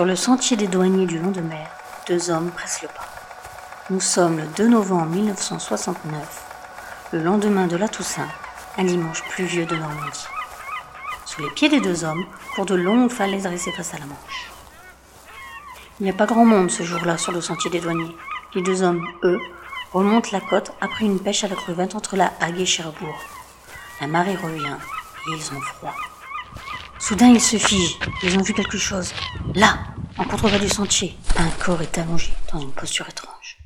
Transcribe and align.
Sur 0.00 0.06
le 0.06 0.16
sentier 0.16 0.56
des 0.56 0.66
douaniers 0.66 1.04
du 1.04 1.18
lendemain, 1.18 1.62
deux 2.08 2.30
hommes 2.30 2.50
pressent 2.52 2.80
le 2.80 2.88
pas. 2.88 3.06
Nous 3.90 4.00
sommes 4.00 4.38
le 4.38 4.46
2 4.56 4.68
novembre 4.68 5.10
1969, 5.10 6.42
le 7.12 7.22
lendemain 7.22 7.66
de 7.66 7.76
la 7.76 7.86
Toussaint, 7.86 8.30
un 8.78 8.84
dimanche 8.84 9.22
pluvieux 9.28 9.66
de 9.66 9.76
Normandie. 9.76 10.26
Sous 11.26 11.42
les 11.42 11.50
pieds 11.50 11.68
des 11.68 11.82
deux 11.82 12.02
hommes 12.02 12.24
courent 12.54 12.64
de 12.64 12.76
longues 12.76 13.10
falaises 13.10 13.42
dressées 13.42 13.72
face 13.72 13.92
à 13.92 13.98
la 13.98 14.06
Manche. 14.06 14.50
Il 16.00 16.04
n'y 16.04 16.10
a 16.10 16.14
pas 16.14 16.24
grand 16.24 16.46
monde 16.46 16.70
ce 16.70 16.82
jour-là 16.82 17.18
sur 17.18 17.32
le 17.32 17.42
sentier 17.42 17.68
des 17.68 17.80
douaniers. 17.80 18.16
Les 18.54 18.62
deux 18.62 18.82
hommes, 18.82 19.06
eux, 19.22 19.38
remontent 19.92 20.30
la 20.32 20.40
côte 20.40 20.72
après 20.80 21.04
une 21.04 21.20
pêche 21.20 21.44
à 21.44 21.48
la 21.48 21.56
crevette 21.56 21.94
entre 21.94 22.16
la 22.16 22.32
Hague 22.40 22.58
et 22.58 22.64
Cherbourg. 22.64 23.20
La 24.00 24.06
marée 24.06 24.36
revient 24.36 24.78
et 25.28 25.36
ils 25.36 25.52
ont 25.54 25.60
froid. 25.60 25.94
Soudain, 26.98 27.28
ils 27.28 27.40
se 27.40 27.56
figent. 27.56 27.98
Ils 28.22 28.38
ont 28.38 28.42
vu 28.42 28.52
quelque 28.52 28.78
chose. 28.78 29.12
Là, 29.54 29.78
en 30.20 30.24
contrebas 30.24 30.58
du 30.58 30.68
sentier, 30.68 31.16
un 31.38 31.48
corps 31.64 31.80
est 31.80 31.96
allongé 31.96 32.30
dans 32.52 32.60
une 32.60 32.72
posture 32.72 33.08
étrange. 33.08 33.56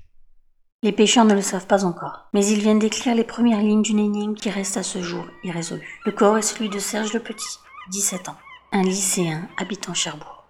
Les 0.85 0.93
pêcheurs 0.93 1.25
ne 1.25 1.35
le 1.35 1.43
savent 1.43 1.67
pas 1.67 1.85
encore, 1.85 2.29
mais 2.33 2.47
ils 2.47 2.61
viennent 2.61 2.79
d'écrire 2.79 3.17
les 3.17 3.25
premières 3.25 3.61
lignes 3.61 3.83
d'une 3.83 3.99
énigme 3.99 4.35
qui 4.35 4.51
reste 4.51 4.77
à 4.77 4.85
ce 4.85 5.03
jour 5.03 5.27
irrésolue. 5.43 6.01
Le 6.07 6.13
corps 6.13 6.39
est 6.39 6.43
celui 6.43 6.69
de 6.69 6.79
Serge 6.79 7.13
le 7.13 7.19
Petit, 7.19 7.59
17 7.91 8.29
ans, 8.29 8.37
un 8.71 8.83
lycéen 8.83 9.49
habitant 9.57 9.95
Cherbourg. 9.95 10.45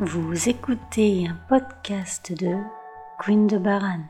Vous 0.00 0.48
écoutez 0.48 1.28
un 1.28 1.36
podcast 1.48 2.32
de 2.32 2.56
Queen 3.20 3.46
de 3.46 3.58
Baran. 3.58 4.00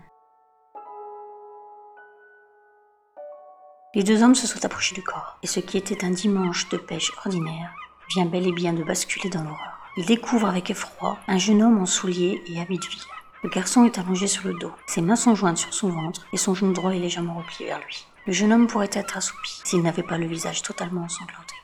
Les 3.92 4.04
deux 4.04 4.22
hommes 4.22 4.36
se 4.36 4.46
sont 4.46 4.64
approchés 4.64 4.94
du 4.94 5.02
corps, 5.02 5.36
et 5.42 5.48
ce 5.48 5.58
qui 5.58 5.76
était 5.76 6.04
un 6.04 6.10
dimanche 6.10 6.68
de 6.68 6.76
pêche 6.76 7.10
ordinaire 7.24 7.74
vient 8.08 8.24
bel 8.24 8.46
et 8.46 8.52
bien 8.52 8.72
de 8.72 8.84
basculer 8.84 9.28
dans 9.30 9.42
l'horreur. 9.42 9.80
Ils 9.96 10.06
découvrent 10.06 10.48
avec 10.48 10.70
effroi 10.70 11.18
un 11.26 11.38
jeune 11.38 11.60
homme 11.60 11.82
en 11.82 11.86
souliers 11.86 12.40
et 12.46 12.60
habit 12.60 12.78
de 12.78 12.86
ville. 12.86 13.00
Le 13.42 13.48
garçon 13.48 13.84
est 13.84 13.98
allongé 13.98 14.28
sur 14.28 14.46
le 14.46 14.54
dos, 14.54 14.70
ses 14.86 15.00
mains 15.00 15.16
sont 15.16 15.34
jointes 15.34 15.58
sur 15.58 15.74
son 15.74 15.88
ventre 15.88 16.24
et 16.32 16.36
son 16.36 16.54
genou 16.54 16.72
droit 16.72 16.92
est 16.92 17.00
légèrement 17.00 17.34
replié 17.34 17.66
vers 17.66 17.80
lui. 17.80 18.06
Le 18.28 18.32
jeune 18.32 18.52
homme 18.52 18.68
pourrait 18.68 18.90
être 18.92 19.16
assoupi 19.16 19.60
s'il 19.64 19.82
n'avait 19.82 20.04
pas 20.04 20.18
le 20.18 20.26
visage 20.26 20.62
totalement 20.62 21.02
ensanglanté. 21.02 21.56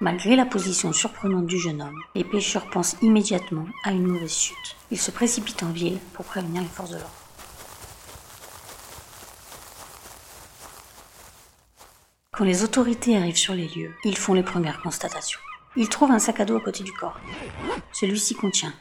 Malgré 0.00 0.36
la 0.36 0.44
position 0.44 0.92
surprenante 0.92 1.46
du 1.46 1.58
jeune 1.58 1.80
homme, 1.80 2.02
les 2.14 2.24
pêcheurs 2.24 2.68
pensent 2.68 2.96
immédiatement 3.00 3.64
à 3.84 3.92
une 3.92 4.06
mauvaise 4.06 4.36
chute. 4.36 4.76
Ils 4.90 5.00
se 5.00 5.10
précipitent 5.10 5.62
en 5.62 5.70
ville 5.70 5.98
pour 6.12 6.26
prévenir 6.26 6.60
les 6.60 6.68
forces 6.68 6.90
de 6.90 6.96
l'ordre. 6.96 7.29
Quand 12.40 12.46
les 12.46 12.64
autorités 12.64 13.18
arrivent 13.18 13.36
sur 13.36 13.52
les 13.52 13.68
lieux, 13.68 13.94
ils 14.02 14.16
font 14.16 14.32
les 14.32 14.42
premières 14.42 14.80
constatations. 14.80 15.40
Ils 15.76 15.90
trouvent 15.90 16.10
un 16.10 16.18
sac 16.18 16.40
à 16.40 16.46
dos 16.46 16.56
à 16.56 16.60
côté 16.62 16.82
du 16.82 16.92
corps. 16.94 17.20
Celui-ci 17.92 18.34
contient 18.34 18.72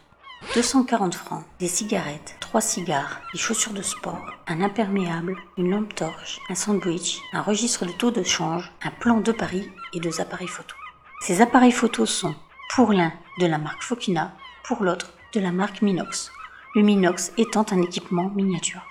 240 0.55 1.13
francs, 1.13 1.43
des 1.59 1.67
cigarettes, 1.67 2.38
3 2.39 2.61
cigares, 2.61 3.19
des 3.33 3.38
chaussures 3.38 3.73
de 3.73 3.81
sport, 3.81 4.25
un 4.47 4.61
imperméable, 4.61 5.35
une 5.57 5.71
lampe 5.71 5.93
torche, 5.93 6.39
un 6.49 6.55
sandwich, 6.55 7.19
un 7.33 7.41
registre 7.41 7.85
de 7.85 7.91
taux 7.91 8.11
de 8.11 8.23
change, 8.23 8.71
un 8.81 8.91
plan 8.91 9.19
de 9.19 9.33
Paris 9.33 9.69
et 9.91 9.99
deux 9.99 10.21
appareils 10.21 10.47
photo. 10.47 10.73
Ces 11.19 11.41
appareils 11.41 11.73
photos 11.73 12.09
sont, 12.09 12.35
pour 12.73 12.94
l'un, 12.94 13.11
de 13.41 13.45
la 13.45 13.57
marque 13.57 13.83
Fokina, 13.83 14.38
pour 14.63 14.83
l'autre, 14.83 15.11
de 15.33 15.41
la 15.41 15.51
marque 15.51 15.81
Minox, 15.81 16.31
le 16.75 16.81
Minox 16.81 17.33
étant 17.38 17.66
un 17.71 17.81
équipement 17.81 18.31
miniature. 18.33 18.83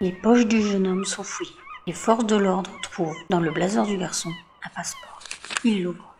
Les 0.00 0.10
poches 0.10 0.46
du 0.46 0.60
jeune 0.60 0.88
homme 0.88 1.04
sont 1.04 1.22
fouillées. 1.22 1.54
Les 1.86 1.92
forces 1.92 2.26
de 2.26 2.34
l'ordre 2.34 2.70
trouvent, 2.82 3.16
dans 3.30 3.38
le 3.38 3.52
blazer 3.52 3.86
du 3.86 3.96
garçon, 3.96 4.32
un 4.64 4.68
passeport. 4.70 5.20
Il 5.62 5.84
l'ouvre. 5.84 6.14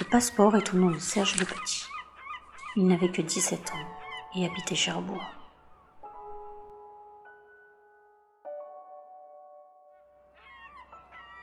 Le 0.00 0.04
passeport 0.04 0.56
est 0.56 0.74
au 0.74 0.76
nom 0.76 0.90
de 0.90 0.98
Serge 0.98 1.36
le 1.38 1.46
Petit. 1.46 1.84
Il 2.74 2.88
n'avait 2.88 3.12
que 3.12 3.22
17 3.22 3.70
ans 3.70 3.86
et 4.34 4.46
habitait 4.46 4.74
Cherbourg. 4.74 5.24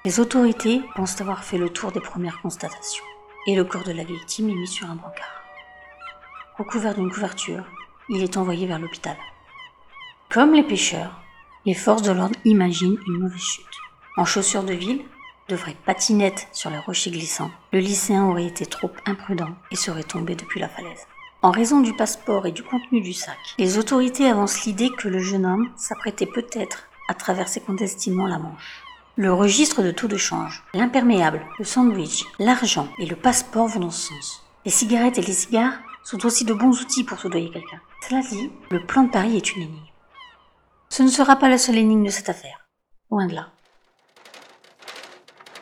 Les 0.03 0.19
autorités 0.19 0.81
pensent 0.95 1.21
avoir 1.21 1.45
fait 1.45 1.57
le 1.57 1.69
tour 1.69 1.93
des 1.93 2.01
premières 2.01 2.41
constatations 2.41 3.05
et 3.47 3.55
le 3.55 3.63
corps 3.63 3.85
de 3.85 3.93
la 3.93 4.03
victime 4.03 4.49
est 4.49 4.55
mis 4.55 4.67
sur 4.67 4.89
un 4.89 4.95
brancard. 4.95 5.41
Recouvert 6.57 6.95
d'une 6.95 7.09
couverture, 7.09 7.63
il 8.09 8.21
est 8.21 8.35
envoyé 8.35 8.67
vers 8.67 8.79
l'hôpital. 8.79 9.15
Comme 10.33 10.55
les 10.55 10.63
pêcheurs, 10.63 11.21
les 11.63 11.75
forces 11.75 12.01
de 12.01 12.11
l'ordre 12.11 12.35
imaginent 12.43 12.97
une 13.05 13.19
mauvaise 13.19 13.39
chute. 13.39 13.65
En 14.17 14.25
chaussures 14.25 14.63
de 14.63 14.73
ville, 14.73 15.03
de 15.47 15.55
vraies 15.55 15.77
patinettes 15.85 16.47
sur 16.51 16.71
les 16.71 16.79
rochers 16.79 17.11
glissants, 17.11 17.51
le 17.71 17.77
lycéen 17.77 18.23
aurait 18.23 18.47
été 18.47 18.65
trop 18.65 18.89
imprudent 19.05 19.53
et 19.69 19.75
serait 19.75 20.01
tombé 20.01 20.33
depuis 20.33 20.59
la 20.59 20.69
falaise. 20.69 21.05
En 21.43 21.51
raison 21.51 21.81
du 21.81 21.95
passeport 21.95 22.47
et 22.47 22.51
du 22.51 22.63
contenu 22.63 23.01
du 23.01 23.13
sac, 23.13 23.37
les 23.59 23.77
autorités 23.77 24.27
avancent 24.27 24.65
l'idée 24.65 24.89
que 24.97 25.07
le 25.07 25.19
jeune 25.19 25.45
homme 25.45 25.69
s'apprêtait 25.75 26.25
peut-être 26.25 26.87
à 27.07 27.13
traverser 27.13 27.59
clandestinement 27.59 28.25
la 28.25 28.39
Manche. 28.39 28.81
Le 29.15 29.31
registre 29.31 29.83
de 29.83 29.91
taux 29.91 30.07
de 30.07 30.17
change, 30.17 30.63
l'imperméable, 30.73 31.41
le 31.59 31.65
sandwich, 31.65 32.25
l'argent 32.39 32.87
et 32.97 33.05
le 33.05 33.15
passeport 33.15 33.67
vont 33.67 33.81
dans 33.81 33.91
ce 33.91 34.07
sens. 34.07 34.43
Les 34.65 34.71
cigarettes 34.71 35.19
et 35.19 35.21
les 35.21 35.31
cigares 35.31 35.77
sont 36.03 36.25
aussi 36.25 36.43
de 36.43 36.55
bons 36.55 36.81
outils 36.81 37.03
pour 37.03 37.19
soudoyer 37.19 37.51
quelqu'un. 37.51 37.81
Cela 38.09 38.21
dit, 38.21 38.49
le 38.71 38.83
plan 38.83 39.03
de 39.03 39.11
Paris 39.11 39.37
est 39.37 39.55
une 39.55 39.61
énigme. 39.61 39.92
Ce 40.93 41.01
ne 41.01 41.07
sera 41.07 41.37
pas 41.37 41.49
la 41.49 41.57
seule 41.57 41.79
énigme 41.79 42.05
de 42.05 42.11
cette 42.11 42.29
affaire. 42.29 42.67
Loin 43.09 43.25
de 43.25 43.33
là. 43.33 43.49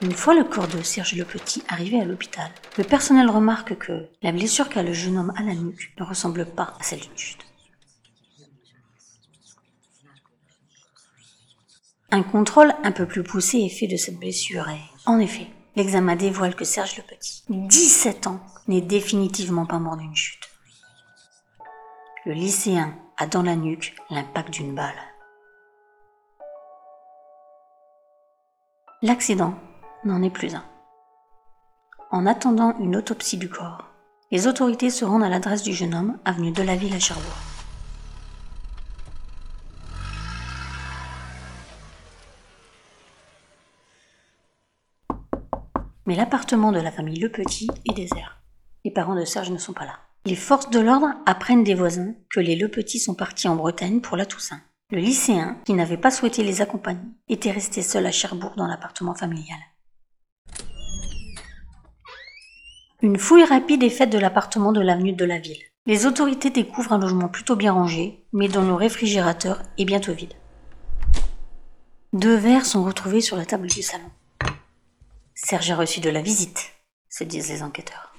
Une 0.02 0.12
fois 0.12 0.34
le 0.34 0.44
corps 0.44 0.68
de 0.68 0.82
Serge 0.82 1.16
le 1.16 1.24
Petit 1.24 1.64
arrivé 1.70 2.02
à 2.02 2.04
l'hôpital, 2.04 2.52
le 2.78 2.84
personnel 2.84 3.30
remarque 3.30 3.78
que 3.78 4.10
la 4.22 4.34
blessure 4.34 4.68
qu'a 4.68 4.84
le 4.84 4.92
jeune 4.92 5.18
homme 5.18 5.32
à 5.38 5.44
la 5.44 5.54
nuque 5.54 5.94
ne 5.98 6.04
ressemble 6.04 6.46
pas 6.46 6.74
à 6.78 6.84
celle 6.84 7.00
d'une 7.00 7.18
chute. 7.18 7.46
Un 12.12 12.24
contrôle 12.24 12.74
un 12.84 12.92
peu 12.92 13.06
plus 13.06 13.24
poussé 13.24 13.60
est 13.60 13.70
fait 13.70 13.88
de 13.88 13.96
cette 13.96 14.20
blessure 14.20 14.68
et, 14.68 14.82
en 15.06 15.18
effet, 15.18 15.48
l'examen 15.78 16.18
dévoile 16.18 16.58
que 16.58 16.66
Serge 16.66 16.98
le 16.98 17.04
Petit, 17.04 17.46
17 17.48 18.28
ans, 18.28 18.42
n'est 18.68 18.82
définitivement 18.82 19.66
pas 19.66 19.80
mort 19.80 19.96
d'une 19.96 20.14
chute. 20.14 20.50
Le 22.26 22.34
lycéen 22.34 23.00
a 23.16 23.28
dans 23.28 23.44
la 23.44 23.56
nuque 23.56 23.96
l'impact 24.10 24.50
d'une 24.50 24.76
balle. 24.76 25.11
L'accident 29.04 29.56
n'en 30.04 30.22
est 30.22 30.30
plus 30.30 30.54
un. 30.54 30.64
En 32.12 32.28
attendant 32.28 32.78
une 32.78 32.96
autopsie 32.96 33.38
du 33.38 33.50
corps, 33.50 33.88
les 34.30 34.46
autorités 34.46 34.92
se 34.92 35.04
rendent 35.04 35.24
à 35.24 35.30
l'adresse 35.30 35.64
du 35.64 35.74
jeune 35.74 35.96
homme, 35.96 36.20
avenue 36.24 36.52
de 36.52 36.62
la 36.62 36.76
Ville 36.76 36.94
à 36.94 37.00
Cherbourg. 37.00 37.26
Mais 46.06 46.16
l'appartement 46.16 46.72
de 46.72 46.80
la 46.80 46.92
famille 46.92 47.20
Le 47.20 47.32
Petit 47.32 47.70
est 47.90 47.96
désert. 47.96 48.44
Les 48.86 48.92
parents 48.92 49.16
de 49.16 49.26
Serge 49.26 49.50
ne 49.50 49.58
sont 49.58 49.74
pas 49.74 49.86
là. 49.86 49.98
Les 50.26 50.36
forces 50.36 50.70
de 50.70 50.80
l'ordre 50.80 51.10
apprennent 51.26 51.64
des 51.64 51.74
voisins 51.74 52.14
que 52.30 52.40
les 52.40 52.56
Le 52.56 52.68
Petits 52.68 53.00
sont 53.00 53.16
partis 53.16 53.48
en 53.48 53.56
Bretagne 53.56 54.00
pour 54.00 54.16
la 54.16 54.28
Toussaint. 54.28 54.62
Le 54.92 55.00
lycéen, 55.00 55.58
qui 55.64 55.72
n'avait 55.72 55.96
pas 55.96 56.12
souhaité 56.12 56.44
les 56.44 56.62
accompagner, 56.62 57.00
était 57.30 57.52
resté 57.52 57.82
seul 57.82 58.06
à 58.06 58.12
Cherbourg 58.12 58.56
dans 58.58 58.68
l'appartement 58.68 59.16
familial. 59.16 59.58
Une 63.02 63.18
fouille 63.18 63.46
rapide 63.46 63.84
est 63.84 63.90
faite 63.90 64.10
de 64.10 64.18
l'appartement 64.18 64.74
de 64.74 64.82
l'avenue 64.82 65.14
de 65.14 65.24
la 65.24 65.40
ville. 65.40 65.64
Les 65.86 66.06
autorités 66.06 66.50
découvrent 66.50 66.92
un 66.92 67.00
logement 67.00 67.30
plutôt 67.30 67.56
bien 67.56 67.72
rangé, 67.72 68.26
mais 68.34 68.50
dont 68.50 68.66
le 68.66 68.74
réfrigérateur 68.74 69.64
est 69.78 69.86
bientôt 69.86 70.14
vide. 70.14 70.34
Deux 72.12 72.36
verres 72.36 72.66
sont 72.66 72.84
retrouvés 72.84 73.22
sur 73.22 73.38
la 73.38 73.46
table 73.46 73.68
du 73.68 73.82
salon. 73.82 74.12
Serge 75.34 75.72
a 75.72 75.78
reçu 75.78 76.02
de 76.02 76.10
la 76.10 76.22
visite, 76.22 76.74
se 77.08 77.24
disent 77.24 77.50
les 77.50 77.64
enquêteurs. 77.64 78.14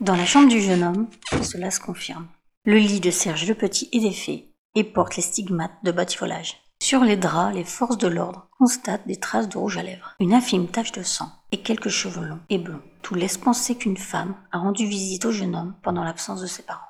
Dans 0.00 0.14
la 0.14 0.26
chambre 0.26 0.50
du 0.50 0.60
jeune 0.60 0.82
homme, 0.82 1.08
cela 1.42 1.70
se 1.70 1.80
confirme. 1.80 2.28
Le 2.66 2.76
lit 2.76 3.00
de 3.00 3.10
Serge 3.10 3.48
le 3.48 3.54
Petit 3.54 3.88
est 3.92 4.00
défait 4.00 4.49
et 4.74 4.84
porte 4.84 5.16
les 5.16 5.22
stigmates 5.22 5.82
de 5.82 5.92
batifolage. 5.92 6.62
Sur 6.82 7.04
les 7.04 7.16
draps, 7.16 7.54
les 7.54 7.64
forces 7.64 7.98
de 7.98 8.08
l'ordre 8.08 8.48
constatent 8.58 9.06
des 9.06 9.16
traces 9.16 9.48
de 9.48 9.58
rouge 9.58 9.76
à 9.76 9.82
lèvres, 9.82 10.14
une 10.18 10.32
infime 10.32 10.66
tache 10.66 10.92
de 10.92 11.02
sang 11.02 11.30
et 11.52 11.62
quelques 11.62 11.88
cheveux 11.88 12.24
longs 12.24 12.40
et 12.48 12.58
blonds. 12.58 12.82
Tout 13.02 13.14
laisse 13.14 13.36
penser 13.36 13.76
qu'une 13.76 13.96
femme 13.96 14.34
a 14.52 14.58
rendu 14.58 14.86
visite 14.86 15.24
au 15.24 15.32
jeune 15.32 15.54
homme 15.54 15.74
pendant 15.82 16.04
l'absence 16.04 16.40
de 16.40 16.46
ses 16.46 16.62
parents. 16.62 16.80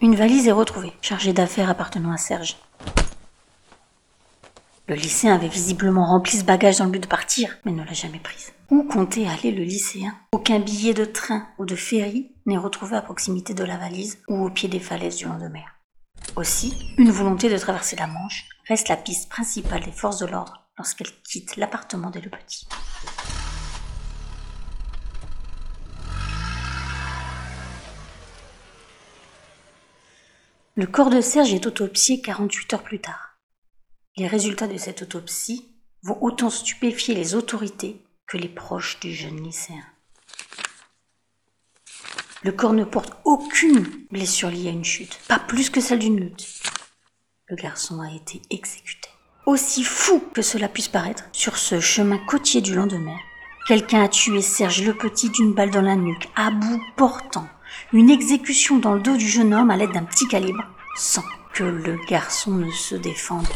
Une 0.00 0.16
valise 0.16 0.48
est 0.48 0.52
retrouvée, 0.52 0.92
chargée 1.00 1.32
d'affaires 1.32 1.70
appartenant 1.70 2.10
à 2.10 2.16
Serge. 2.16 2.56
Le 4.88 4.96
lycéen 4.96 5.34
avait 5.34 5.46
visiblement 5.46 6.06
rempli 6.06 6.38
ce 6.38 6.44
bagage 6.44 6.78
dans 6.78 6.86
le 6.86 6.90
but 6.90 7.02
de 7.04 7.06
partir, 7.06 7.56
mais 7.64 7.70
ne 7.70 7.84
l'a 7.84 7.92
jamais 7.92 8.18
prise. 8.18 8.52
Où 8.70 8.82
comptait 8.82 9.28
aller 9.28 9.52
le 9.52 9.62
lycéen? 9.62 10.12
Aucun 10.32 10.58
billet 10.58 10.92
de 10.92 11.04
train 11.04 11.46
ou 11.58 11.64
de 11.64 11.76
ferry 11.76 12.32
n'est 12.46 12.58
retrouvé 12.58 12.96
à 12.96 13.02
proximité 13.02 13.54
de 13.54 13.62
la 13.62 13.76
valise 13.76 14.18
ou 14.26 14.44
au 14.44 14.50
pied 14.50 14.68
des 14.68 14.80
falaises 14.80 15.16
du 15.16 15.26
lendemain. 15.26 15.62
Aussi, 16.34 16.94
une 16.96 17.10
volonté 17.10 17.50
de 17.50 17.58
traverser 17.58 17.94
la 17.96 18.06
Manche 18.06 18.48
reste 18.66 18.88
la 18.88 18.96
piste 18.96 19.28
principale 19.28 19.84
des 19.84 19.92
forces 19.92 20.18
de 20.18 20.24
l'ordre 20.24 20.66
lorsqu'elles 20.78 21.12
quittent 21.24 21.56
l'appartement 21.56 22.08
des 22.08 22.22
Le 22.22 22.30
Petit. 22.30 22.66
Le 30.74 30.86
corps 30.86 31.10
de 31.10 31.20
Serge 31.20 31.52
est 31.52 31.66
autopsié 31.66 32.22
48 32.22 32.72
heures 32.72 32.82
plus 32.82 33.00
tard. 33.00 33.36
Les 34.16 34.26
résultats 34.26 34.68
de 34.68 34.78
cette 34.78 35.02
autopsie 35.02 35.68
vont 36.02 36.16
autant 36.22 36.48
stupéfier 36.48 37.14
les 37.14 37.34
autorités 37.34 38.02
que 38.26 38.38
les 38.38 38.48
proches 38.48 38.98
du 39.00 39.12
jeune 39.12 39.42
lycéen. 39.42 39.91
Le 42.44 42.50
corps 42.50 42.72
ne 42.72 42.82
porte 42.82 43.12
aucune 43.24 43.86
blessure 44.10 44.50
liée 44.50 44.68
à 44.68 44.72
une 44.72 44.84
chute, 44.84 45.20
pas 45.28 45.38
plus 45.38 45.70
que 45.70 45.80
celle 45.80 46.00
d'une 46.00 46.18
lutte. 46.18 46.48
Le 47.46 47.54
garçon 47.54 48.00
a 48.00 48.12
été 48.12 48.42
exécuté. 48.50 49.08
Aussi 49.46 49.84
fou 49.84 50.20
que 50.34 50.42
cela 50.42 50.68
puisse 50.68 50.88
paraître, 50.88 51.24
sur 51.30 51.56
ce 51.56 51.78
chemin 51.78 52.18
côtier 52.18 52.60
du 52.60 52.74
lendemain, 52.74 53.16
quelqu'un 53.68 54.02
a 54.02 54.08
tué 54.08 54.42
Serge 54.42 54.82
Le 54.82 54.94
Petit 54.94 55.30
d'une 55.30 55.54
balle 55.54 55.70
dans 55.70 55.82
la 55.82 55.94
nuque, 55.94 56.28
à 56.34 56.50
bout 56.50 56.82
portant, 56.96 57.48
une 57.92 58.10
exécution 58.10 58.78
dans 58.78 58.94
le 58.94 59.00
dos 59.00 59.16
du 59.16 59.28
jeune 59.28 59.54
homme 59.54 59.70
à 59.70 59.76
l'aide 59.76 59.92
d'un 59.92 60.04
petit 60.04 60.26
calibre, 60.26 60.64
sans 60.96 61.24
que 61.52 61.62
le 61.62 61.96
garçon 62.08 62.52
ne 62.52 62.72
se 62.72 62.96
défende. 62.96 63.46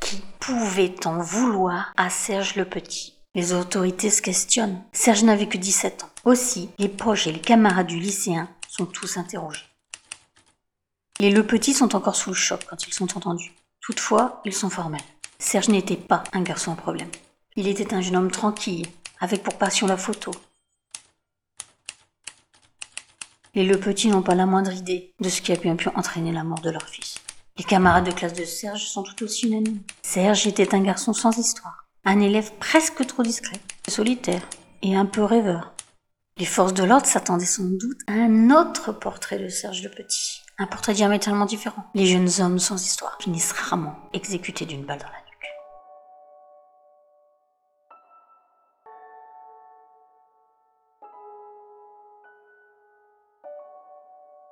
Qui 0.00 0.22
pouvait 0.40 1.06
en 1.06 1.18
vouloir 1.18 1.92
à 1.98 2.08
Serge 2.08 2.56
le 2.56 2.64
Petit? 2.64 3.18
Les 3.34 3.52
autorités 3.52 4.10
se 4.10 4.22
questionnent. 4.22 4.82
Serge 4.92 5.22
n'avait 5.22 5.48
que 5.48 5.58
17 5.58 6.04
ans. 6.04 6.10
Aussi, 6.28 6.68
les 6.76 6.90
proches 6.90 7.26
et 7.26 7.32
les 7.32 7.40
camarades 7.40 7.86
du 7.86 7.98
lycéen 7.98 8.50
sont 8.68 8.84
tous 8.84 9.16
interrogés. 9.16 9.64
Les 11.20 11.30
Le 11.30 11.42
Petit 11.42 11.72
sont 11.72 11.96
encore 11.96 12.16
sous 12.16 12.28
le 12.28 12.36
choc 12.36 12.66
quand 12.68 12.86
ils 12.86 12.92
sont 12.92 13.16
entendus. 13.16 13.54
Toutefois, 13.80 14.42
ils 14.44 14.52
sont 14.52 14.68
formels. 14.68 15.00
Serge 15.38 15.70
n'était 15.70 15.96
pas 15.96 16.24
un 16.34 16.42
garçon 16.42 16.70
à 16.70 16.76
problème. 16.76 17.08
Il 17.56 17.66
était 17.66 17.94
un 17.94 18.02
jeune 18.02 18.16
homme 18.16 18.30
tranquille, 18.30 18.86
avec 19.20 19.42
pour 19.42 19.56
passion 19.56 19.86
la 19.86 19.96
photo, 19.96 20.32
Les 23.54 23.64
Le 23.64 23.80
Petit 23.80 24.08
n'ont 24.08 24.20
pas 24.20 24.34
la 24.34 24.44
moindre 24.44 24.74
idée 24.74 25.14
de 25.20 25.30
ce 25.30 25.40
qui 25.40 25.52
a 25.52 25.56
bien 25.56 25.76
pu 25.76 25.88
entraîner 25.94 26.32
la 26.32 26.44
mort 26.44 26.60
de 26.60 26.68
leur 26.68 26.86
fils. 26.86 27.14
Les 27.56 27.64
camarades 27.64 28.04
de 28.04 28.12
classe 28.12 28.34
de 28.34 28.44
Serge 28.44 28.84
sont 28.84 29.02
tout 29.02 29.24
aussi 29.24 29.46
unanimes. 29.46 29.80
Serge 30.02 30.46
était 30.46 30.74
un 30.74 30.82
garçon 30.82 31.14
sans 31.14 31.38
histoire, 31.38 31.86
un 32.04 32.20
élève 32.20 32.52
presque 32.60 33.06
trop 33.06 33.22
discret, 33.22 33.60
solitaire 33.88 34.42
et 34.82 34.94
un 34.94 35.06
peu 35.06 35.24
rêveur. 35.24 35.72
Les 36.38 36.44
forces 36.44 36.72
de 36.72 36.84
l'ordre 36.84 37.06
s'attendaient 37.06 37.44
sans 37.44 37.64
doute 37.64 37.98
à 38.06 38.12
un 38.12 38.50
autre 38.50 38.92
portrait 38.92 39.40
de 39.40 39.48
Serge 39.48 39.82
le 39.82 39.90
Petit, 39.90 40.42
un 40.58 40.68
portrait 40.68 40.94
diamétralement 40.94 41.46
différent. 41.46 41.84
Les 41.94 42.06
jeunes 42.06 42.30
hommes 42.38 42.60
sans 42.60 42.80
histoire 42.80 43.18
finissent 43.20 43.50
rarement 43.50 43.96
exécutés 44.12 44.64
d'une 44.64 44.84
balle 44.84 45.00
dans 45.00 45.06
la 45.06 45.10
nuque. 45.10 45.24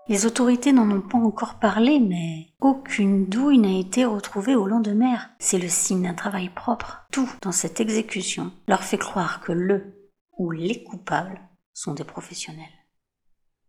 Les 0.08 0.26
autorités 0.26 0.72
n'en 0.72 0.90
ont 0.90 1.02
pas 1.02 1.18
encore 1.18 1.60
parlé, 1.60 2.00
mais 2.00 2.48
aucune 2.60 3.26
douille 3.26 3.58
n'a 3.58 3.78
été 3.78 4.04
retrouvée 4.04 4.56
au 4.56 4.66
lendemain. 4.66 5.20
C'est 5.38 5.58
le 5.58 5.68
signe 5.68 6.02
d'un 6.02 6.14
travail 6.14 6.48
propre. 6.48 7.06
Tout 7.12 7.30
dans 7.42 7.52
cette 7.52 7.78
exécution 7.78 8.50
leur 8.66 8.82
fait 8.82 8.98
croire 8.98 9.40
que 9.40 9.52
le 9.52 10.08
ou 10.36 10.50
les 10.50 10.82
coupables 10.82 11.40
sont 11.76 11.92
des 11.92 12.04
professionnels. 12.04 12.64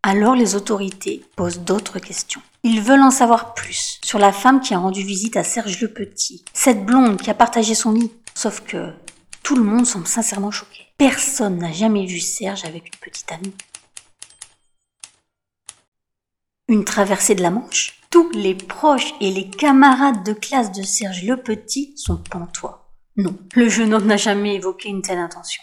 Alors 0.02 0.34
les 0.34 0.54
autorités 0.54 1.22
posent 1.36 1.60
d'autres 1.60 1.98
questions. 1.98 2.40
Ils 2.62 2.80
veulent 2.80 3.02
en 3.02 3.10
savoir 3.10 3.52
plus 3.52 4.00
sur 4.02 4.18
la 4.18 4.32
femme 4.32 4.60
qui 4.60 4.72
a 4.72 4.78
rendu 4.78 5.02
visite 5.02 5.36
à 5.36 5.44
Serge 5.44 5.80
le 5.80 5.92
Petit, 5.92 6.44
cette 6.54 6.86
blonde 6.86 7.20
qui 7.20 7.30
a 7.30 7.34
partagé 7.34 7.74
son 7.74 7.92
lit. 7.92 8.10
Sauf 8.34 8.60
que 8.60 8.92
tout 9.42 9.56
le 9.56 9.62
monde 9.62 9.86
semble 9.86 10.06
sincèrement 10.06 10.50
choqué. 10.50 10.86
Personne 10.96 11.58
n'a 11.58 11.72
jamais 11.72 12.06
vu 12.06 12.18
Serge 12.18 12.64
avec 12.64 12.86
une 12.86 13.00
petite 13.00 13.30
amie 13.30 13.54
une 16.68 16.84
traversée 16.84 17.34
de 17.34 17.42
la 17.42 17.50
Manche. 17.50 17.98
Tous 18.10 18.30
les 18.32 18.54
proches 18.54 19.14
et 19.20 19.30
les 19.30 19.48
camarades 19.48 20.22
de 20.22 20.32
classe 20.32 20.70
de 20.72 20.82
Serge 20.82 21.24
le 21.24 21.38
Petit 21.38 21.94
sont 21.96 22.18
pantois. 22.18 22.92
Non, 23.16 23.36
le 23.54 23.68
jeune 23.68 23.94
homme 23.94 24.06
n'a 24.06 24.16
jamais 24.16 24.54
évoqué 24.54 24.88
une 24.88 25.02
telle 25.02 25.18
intention. 25.18 25.62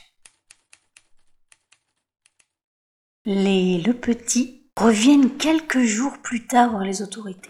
Les 3.27 3.79
Le 3.79 3.95
Petit 3.95 4.61
reviennent 4.77 5.35
quelques 5.37 5.81
jours 5.81 6.15
plus 6.21 6.45
tard 6.45 6.69
voir 6.69 6.83
les 6.83 7.01
autorités. 7.01 7.49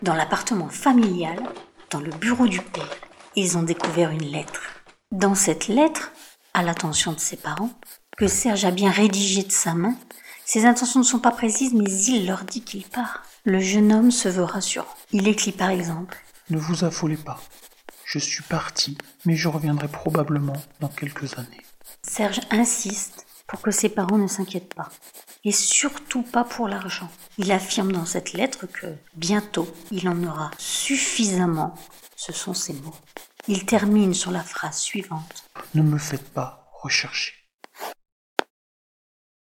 Dans 0.00 0.14
l'appartement 0.14 0.70
familial, 0.70 1.42
dans 1.90 2.00
le 2.00 2.10
bureau 2.10 2.46
du 2.46 2.62
père, 2.62 2.88
ils 3.36 3.58
ont 3.58 3.62
découvert 3.62 4.08
une 4.12 4.24
lettre. 4.24 4.62
Dans 5.12 5.34
cette 5.34 5.68
lettre, 5.68 6.10
à 6.54 6.62
l'attention 6.62 7.12
de 7.12 7.20
ses 7.20 7.36
parents, 7.36 7.68
que 8.16 8.26
Serge 8.26 8.64
a 8.64 8.70
bien 8.70 8.90
rédigée 8.90 9.42
de 9.42 9.52
sa 9.52 9.74
main, 9.74 9.94
ses 10.46 10.64
intentions 10.64 11.00
ne 11.00 11.04
sont 11.04 11.18
pas 11.18 11.32
précises, 11.32 11.74
mais 11.74 11.84
il 11.84 12.26
leur 12.26 12.44
dit 12.44 12.62
qu'il 12.62 12.84
part. 12.84 13.24
Le 13.44 13.60
jeune 13.60 13.92
homme 13.92 14.10
se 14.10 14.30
veut 14.30 14.42
rassurant. 14.42 14.88
Il 15.12 15.28
écrit 15.28 15.52
par 15.52 15.68
exemple 15.68 16.16
Ne 16.48 16.56
vous 16.56 16.82
affolez 16.82 17.18
pas. 17.18 17.42
Je 18.06 18.18
suis 18.18 18.42
parti, 18.44 18.96
mais 19.26 19.36
je 19.36 19.48
reviendrai 19.48 19.88
probablement 19.88 20.56
dans 20.80 20.88
quelques 20.88 21.36
années. 21.38 21.60
Serge 22.02 22.40
insiste 22.50 23.26
pour 23.46 23.60
que 23.60 23.70
ses 23.70 23.88
parents 23.88 24.18
ne 24.18 24.26
s'inquiètent 24.26 24.74
pas. 24.74 24.88
Et 25.44 25.52
surtout 25.52 26.22
pas 26.22 26.44
pour 26.44 26.68
l'argent. 26.68 27.10
Il 27.38 27.52
affirme 27.52 27.92
dans 27.92 28.06
cette 28.06 28.32
lettre 28.32 28.66
que 28.66 28.86
bientôt 29.14 29.68
il 29.90 30.08
en 30.08 30.22
aura 30.24 30.50
suffisamment. 30.58 31.74
Ce 32.16 32.32
sont 32.32 32.54
ses 32.54 32.72
mots. 32.74 32.94
Il 33.46 33.66
termine 33.66 34.14
sur 34.14 34.30
la 34.30 34.42
phrase 34.42 34.78
suivante. 34.78 35.44
Ne 35.74 35.82
me 35.82 35.98
faites 35.98 36.32
pas 36.32 36.70
rechercher. 36.72 37.34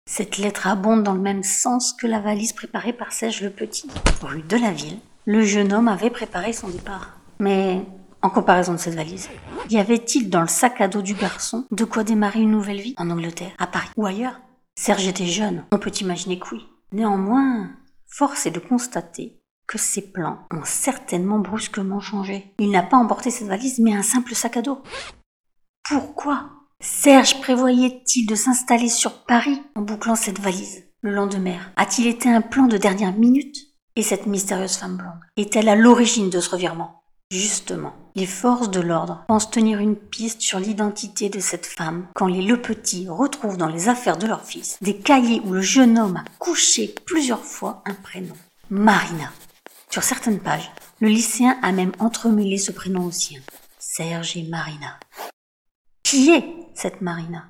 Cette 0.08 0.36
lettre 0.38 0.66
abonde 0.66 1.04
dans 1.04 1.14
le 1.14 1.20
même 1.20 1.44
sens 1.44 1.92
que 1.92 2.06
la 2.06 2.20
valise 2.20 2.52
préparée 2.52 2.92
par 2.92 3.12
Serge 3.12 3.42
le 3.42 3.50
Petit. 3.50 3.88
Rue 4.20 4.42
de 4.42 4.56
la 4.56 4.72
Ville, 4.72 4.98
le 5.24 5.42
jeune 5.44 5.72
homme 5.72 5.88
avait 5.88 6.10
préparé 6.10 6.52
son 6.52 6.68
départ. 6.68 7.16
Mais, 7.38 7.80
en 8.22 8.30
comparaison 8.30 8.72
de 8.72 8.78
cette 8.78 8.94
valise, 8.94 9.28
y 9.68 9.78
avait-il 9.78 10.30
dans 10.30 10.40
le 10.40 10.48
sac 10.48 10.80
à 10.80 10.88
dos 10.88 11.02
du 11.02 11.14
garçon 11.14 11.66
de 11.70 11.84
quoi 11.84 12.04
démarrer 12.04 12.40
une 12.40 12.52
nouvelle 12.52 12.80
vie 12.80 12.94
en 12.96 13.10
Angleterre, 13.10 13.52
à 13.58 13.66
Paris 13.66 13.90
ou 13.96 14.06
ailleurs? 14.06 14.40
Serge 14.76 15.06
était 15.06 15.26
jeune, 15.26 15.64
on 15.72 15.78
peut 15.78 15.92
imaginer 16.00 16.38
que 16.38 16.54
oui. 16.54 16.66
Néanmoins, 16.92 17.70
force 18.06 18.46
est 18.46 18.50
de 18.50 18.58
constater 18.58 19.40
que 19.66 19.78
ses 19.78 20.12
plans 20.12 20.46
ont 20.50 20.64
certainement 20.64 21.38
brusquement 21.38 22.00
changé. 22.00 22.54
Il 22.58 22.70
n'a 22.70 22.82
pas 22.82 22.96
emporté 22.96 23.30
cette 23.30 23.48
valise, 23.48 23.78
mais 23.78 23.94
un 23.94 24.02
simple 24.02 24.34
sac 24.34 24.56
à 24.56 24.62
dos. 24.62 24.82
Pourquoi 25.88 26.50
Serge 26.80 27.40
prévoyait-il 27.40 28.26
de 28.26 28.34
s'installer 28.34 28.88
sur 28.88 29.24
Paris 29.24 29.62
en 29.74 29.82
bouclant 29.82 30.16
cette 30.16 30.40
valise? 30.40 30.84
Le 31.00 31.12
lendemain, 31.12 31.58
a-t-il 31.76 32.06
été 32.06 32.28
un 32.28 32.40
plan 32.40 32.66
de 32.66 32.76
dernière 32.76 33.12
minute? 33.12 33.56
Et 33.94 34.02
cette 34.02 34.26
mystérieuse 34.26 34.76
femme 34.76 34.96
blonde 34.96 35.20
est-elle 35.36 35.68
à 35.68 35.76
l'origine 35.76 36.30
de 36.30 36.40
ce 36.40 36.50
revirement? 36.50 37.01
Justement, 37.32 37.94
les 38.14 38.26
forces 38.26 38.70
de 38.70 38.80
l'ordre 38.80 39.24
pensent 39.26 39.50
tenir 39.50 39.78
une 39.78 39.96
piste 39.96 40.42
sur 40.42 40.58
l'identité 40.58 41.30
de 41.30 41.40
cette 41.40 41.64
femme 41.64 42.06
quand 42.14 42.26
les 42.26 42.42
Le 42.42 42.60
Petit 42.60 43.08
retrouvent 43.08 43.56
dans 43.56 43.70
les 43.70 43.88
affaires 43.88 44.18
de 44.18 44.26
leur 44.26 44.44
fils 44.44 44.76
des 44.82 44.98
cahiers 44.98 45.40
où 45.46 45.54
le 45.54 45.62
jeune 45.62 45.98
homme 45.98 46.18
a 46.18 46.24
couché 46.38 46.94
plusieurs 47.06 47.42
fois 47.42 47.82
un 47.86 47.94
prénom. 47.94 48.34
Marina. 48.68 49.32
Sur 49.88 50.02
certaines 50.02 50.40
pages, 50.40 50.70
le 51.00 51.08
lycéen 51.08 51.58
a 51.62 51.72
même 51.72 51.92
entremêlé 52.00 52.58
ce 52.58 52.70
prénom 52.70 53.06
au 53.06 53.10
sien. 53.10 53.40
Serge 53.78 54.36
et 54.36 54.42
Marina. 54.42 55.00
Qui 56.02 56.32
est 56.32 56.44
cette 56.74 57.00
Marina? 57.00 57.46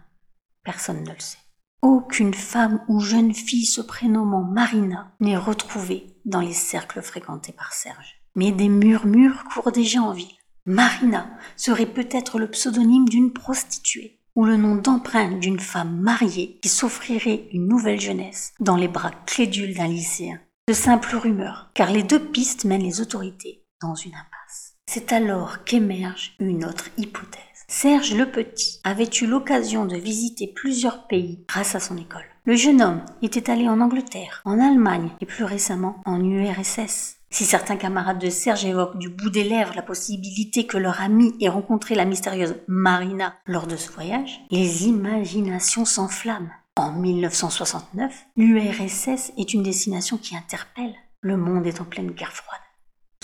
Personne 0.62 1.02
ne 1.02 1.10
le 1.10 1.18
sait. 1.18 1.38
Aucune 1.82 2.34
femme 2.34 2.84
ou 2.86 3.00
jeune 3.00 3.34
fille 3.34 3.66
se 3.66 3.80
prénommant 3.80 4.44
Marina 4.44 5.10
n'est 5.18 5.36
retrouvée 5.36 6.06
dans 6.24 6.40
les 6.40 6.52
cercles 6.52 7.02
fréquentés 7.02 7.52
par 7.52 7.72
Serge. 7.72 8.21
Mais 8.34 8.52
des 8.52 8.68
murmures 8.68 9.44
courent 9.44 9.72
déjà 9.72 10.00
en 10.00 10.12
ville. 10.12 10.26
Marina 10.64 11.30
serait 11.56 11.86
peut-être 11.86 12.38
le 12.38 12.48
pseudonyme 12.48 13.08
d'une 13.08 13.32
prostituée 13.32 14.18
ou 14.34 14.44
le 14.44 14.56
nom 14.56 14.76
d'emprunt 14.76 15.32
d'une 15.38 15.60
femme 15.60 16.00
mariée 16.00 16.58
qui 16.62 16.68
s'offrirait 16.68 17.48
une 17.52 17.66
nouvelle 17.66 18.00
jeunesse 18.00 18.52
dans 18.60 18.76
les 18.76 18.88
bras 18.88 19.10
clédules 19.26 19.74
d'un 19.74 19.88
lycéen. 19.88 20.40
De 20.68 20.72
simples 20.72 21.16
rumeurs, 21.16 21.70
car 21.74 21.90
les 21.90 22.02
deux 22.02 22.20
pistes 22.20 22.64
mènent 22.64 22.84
les 22.84 23.00
autorités 23.00 23.64
dans 23.82 23.94
une 23.94 24.14
impasse. 24.14 24.76
C'est 24.88 25.12
alors 25.12 25.64
qu'émerge 25.64 26.34
une 26.38 26.64
autre 26.64 26.88
hypothèse. 26.96 27.40
Serge 27.68 28.14
le 28.14 28.30
Petit 28.30 28.80
avait 28.84 29.08
eu 29.20 29.26
l'occasion 29.26 29.86
de 29.86 29.96
visiter 29.96 30.46
plusieurs 30.46 31.06
pays 31.06 31.44
grâce 31.48 31.74
à 31.74 31.80
son 31.80 31.96
école. 31.96 32.24
Le 32.44 32.54
jeune 32.54 32.82
homme 32.82 33.02
était 33.22 33.50
allé 33.50 33.68
en 33.68 33.80
Angleterre, 33.80 34.42
en 34.44 34.60
Allemagne 34.60 35.10
et 35.20 35.26
plus 35.26 35.44
récemment 35.44 36.00
en 36.04 36.22
URSS. 36.22 37.16
Si 37.32 37.46
certains 37.46 37.78
camarades 37.78 38.18
de 38.18 38.28
Serge 38.28 38.66
évoquent 38.66 38.98
du 38.98 39.08
bout 39.08 39.30
des 39.30 39.42
lèvres 39.42 39.72
la 39.74 39.80
possibilité 39.80 40.66
que 40.66 40.76
leur 40.76 41.00
ami 41.00 41.34
ait 41.40 41.48
rencontré 41.48 41.94
la 41.94 42.04
mystérieuse 42.04 42.56
Marina 42.68 43.34
lors 43.46 43.66
de 43.66 43.76
ce 43.76 43.90
voyage, 43.90 44.42
les 44.50 44.84
imaginations 44.84 45.86
s'enflamment. 45.86 46.50
En 46.76 46.92
1969, 46.92 48.26
l'URSS 48.36 49.32
est 49.38 49.54
une 49.54 49.62
destination 49.62 50.18
qui 50.18 50.36
interpelle. 50.36 50.94
Le 51.22 51.38
monde 51.38 51.66
est 51.66 51.80
en 51.80 51.84
pleine 51.84 52.10
guerre 52.10 52.34
froide. 52.34 52.60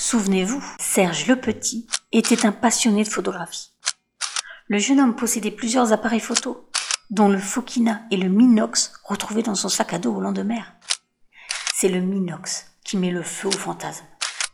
Souvenez-vous, 0.00 0.64
Serge 0.80 1.26
Le 1.26 1.36
Petit 1.36 1.86
était 2.10 2.46
un 2.46 2.52
passionné 2.52 3.04
de 3.04 3.08
photographie. 3.08 3.72
Le 4.68 4.78
jeune 4.78 5.00
homme 5.00 5.16
possédait 5.16 5.50
plusieurs 5.50 5.92
appareils 5.92 6.20
photo, 6.20 6.70
dont 7.10 7.28
le 7.28 7.38
Fokina 7.38 8.00
et 8.10 8.16
le 8.16 8.30
Minox 8.30 8.94
retrouvés 9.04 9.42
dans 9.42 9.54
son 9.54 9.68
sac 9.68 9.92
à 9.92 9.98
dos 9.98 10.14
au 10.14 10.20
lendemain. 10.22 10.64
C'est 11.74 11.90
le 11.90 12.00
Minox 12.00 12.68
qui 12.88 12.97
met 12.97 13.11
le 13.11 13.23
feu 13.23 13.49
au 13.49 13.52
fantasme. 13.52 14.07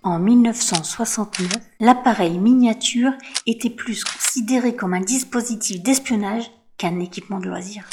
En 0.03 0.19
1969, 0.19 1.62
l'appareil 1.79 2.38
miniature 2.38 3.12
était 3.47 3.71
plus 3.71 4.05
considéré 4.05 4.75
comme 4.75 4.93
un 4.93 5.00
dispositif 5.00 5.81
d'espionnage 5.83 6.50
qu'un 6.76 6.99
équipement 6.99 7.38
de 7.38 7.49
loisir. 7.49 7.88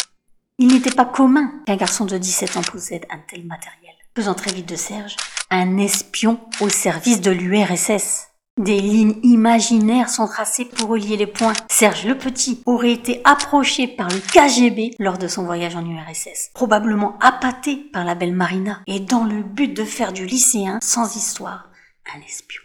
Il 0.58 0.68
n'était 0.68 0.92
pas 0.92 1.06
commun 1.06 1.54
qu'un 1.66 1.76
garçon 1.76 2.06
de 2.06 2.18
17 2.18 2.58
ans 2.58 2.64
possède 2.64 3.06
un 3.12 3.20
tel 3.20 3.46
matériel, 3.46 3.94
faisant 4.16 4.34
très 4.34 4.52
vite 4.52 4.68
de 4.68 4.76
Serge 4.76 5.16
un 5.52 5.78
espion 5.78 6.40
au 6.60 6.70
service 6.70 7.22
de 7.22 7.32
l'URSS. 7.32 8.31
Des 8.62 8.80
lignes 8.80 9.18
imaginaires 9.24 10.08
sont 10.08 10.28
tracées 10.28 10.66
pour 10.66 10.90
relier 10.90 11.18
les 11.18 11.26
points. 11.26 11.54
Serge 11.68 12.06
le 12.06 12.16
Petit 12.16 12.62
aurait 12.68 12.92
été 12.92 13.20
approché 13.24 13.88
par 13.88 14.08
le 14.08 14.20
KGB 14.20 14.94
lors 15.00 15.18
de 15.18 15.28
son 15.28 15.46
voyage 15.46 15.76
en 15.76 15.84
URSS, 15.84 16.52
probablement 16.54 17.18
appâté 17.22 17.78
par 17.92 18.06
la 18.06 18.14
belle 18.14 18.36
Marina, 18.36 18.84
et 18.86 19.00
dans 19.00 19.24
le 19.24 19.42
but 19.42 19.76
de 19.76 19.84
faire 19.84 20.14
du 20.14 20.28
lycéen 20.28 20.78
sans 20.80 21.16
histoire 21.16 21.72
un 22.16 22.22
espion. 22.22 22.62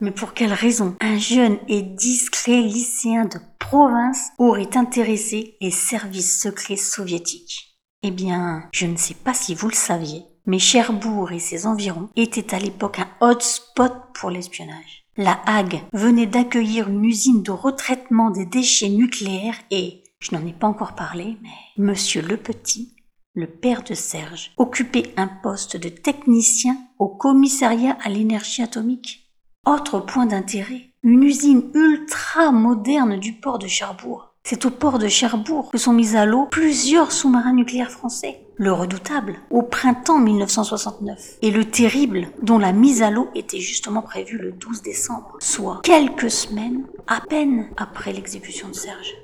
Mais 0.00 0.12
pour 0.12 0.34
quelle 0.34 0.52
raison 0.52 0.94
un 1.00 1.18
jeune 1.18 1.58
et 1.66 1.82
discret 1.82 2.60
lycéen 2.60 3.24
de 3.24 3.40
province 3.58 4.28
aurait 4.38 4.76
intéressé 4.76 5.56
les 5.60 5.72
services 5.72 6.40
secrets 6.40 6.76
soviétiques? 6.76 7.76
Eh 8.04 8.12
bien, 8.12 8.68
je 8.70 8.86
ne 8.86 8.96
sais 8.96 9.14
pas 9.14 9.34
si 9.34 9.56
vous 9.56 9.68
le 9.68 9.74
saviez, 9.74 10.22
mais 10.46 10.60
Cherbourg 10.60 11.32
et 11.32 11.40
ses 11.40 11.66
environs 11.66 12.08
étaient 12.14 12.54
à 12.54 12.60
l'époque 12.60 13.00
un 13.00 13.08
hotspot 13.20 13.92
pour 14.14 14.30
l'espionnage. 14.30 15.03
La 15.16 15.40
Hague 15.46 15.80
venait 15.92 16.26
d'accueillir 16.26 16.88
une 16.88 17.04
usine 17.04 17.44
de 17.44 17.52
retraitement 17.52 18.30
des 18.30 18.46
déchets 18.46 18.88
nucléaires 18.88 19.54
et, 19.70 20.02
je 20.18 20.34
n'en 20.34 20.44
ai 20.44 20.52
pas 20.52 20.66
encore 20.66 20.96
parlé, 20.96 21.36
mais 21.40 21.50
Monsieur 21.78 22.20
Le 22.20 22.36
Petit, 22.36 22.96
le 23.34 23.46
père 23.46 23.84
de 23.84 23.94
Serge, 23.94 24.50
occupait 24.56 25.14
un 25.16 25.28
poste 25.28 25.76
de 25.76 25.88
technicien 25.88 26.76
au 26.98 27.06
commissariat 27.06 27.96
à 28.02 28.08
l'énergie 28.08 28.62
atomique. 28.62 29.30
Autre 29.64 30.00
point 30.00 30.26
d'intérêt, 30.26 30.90
une 31.04 31.22
usine 31.22 31.70
ultra 31.74 32.50
moderne 32.50 33.16
du 33.20 33.34
port 33.34 33.60
de 33.60 33.68
Cherbourg. 33.68 34.34
C'est 34.42 34.66
au 34.66 34.70
port 34.70 34.98
de 34.98 35.06
Cherbourg 35.06 35.70
que 35.70 35.78
sont 35.78 35.92
mis 35.92 36.16
à 36.16 36.26
l'eau 36.26 36.48
plusieurs 36.50 37.12
sous-marins 37.12 37.54
nucléaires 37.54 37.92
français. 37.92 38.43
Le 38.56 38.72
redoutable, 38.72 39.36
au 39.50 39.62
printemps 39.62 40.20
1969, 40.20 41.38
et 41.42 41.50
le 41.50 41.64
terrible, 41.64 42.28
dont 42.42 42.58
la 42.58 42.72
mise 42.72 43.02
à 43.02 43.10
l'eau 43.10 43.28
était 43.34 43.58
justement 43.58 44.02
prévue 44.02 44.38
le 44.38 44.52
12 44.52 44.82
décembre, 44.82 45.36
soit 45.40 45.80
quelques 45.82 46.30
semaines 46.30 46.86
à 47.08 47.20
peine 47.20 47.68
après 47.76 48.12
l'exécution 48.12 48.68
de 48.68 48.74
Serge. 48.74 49.14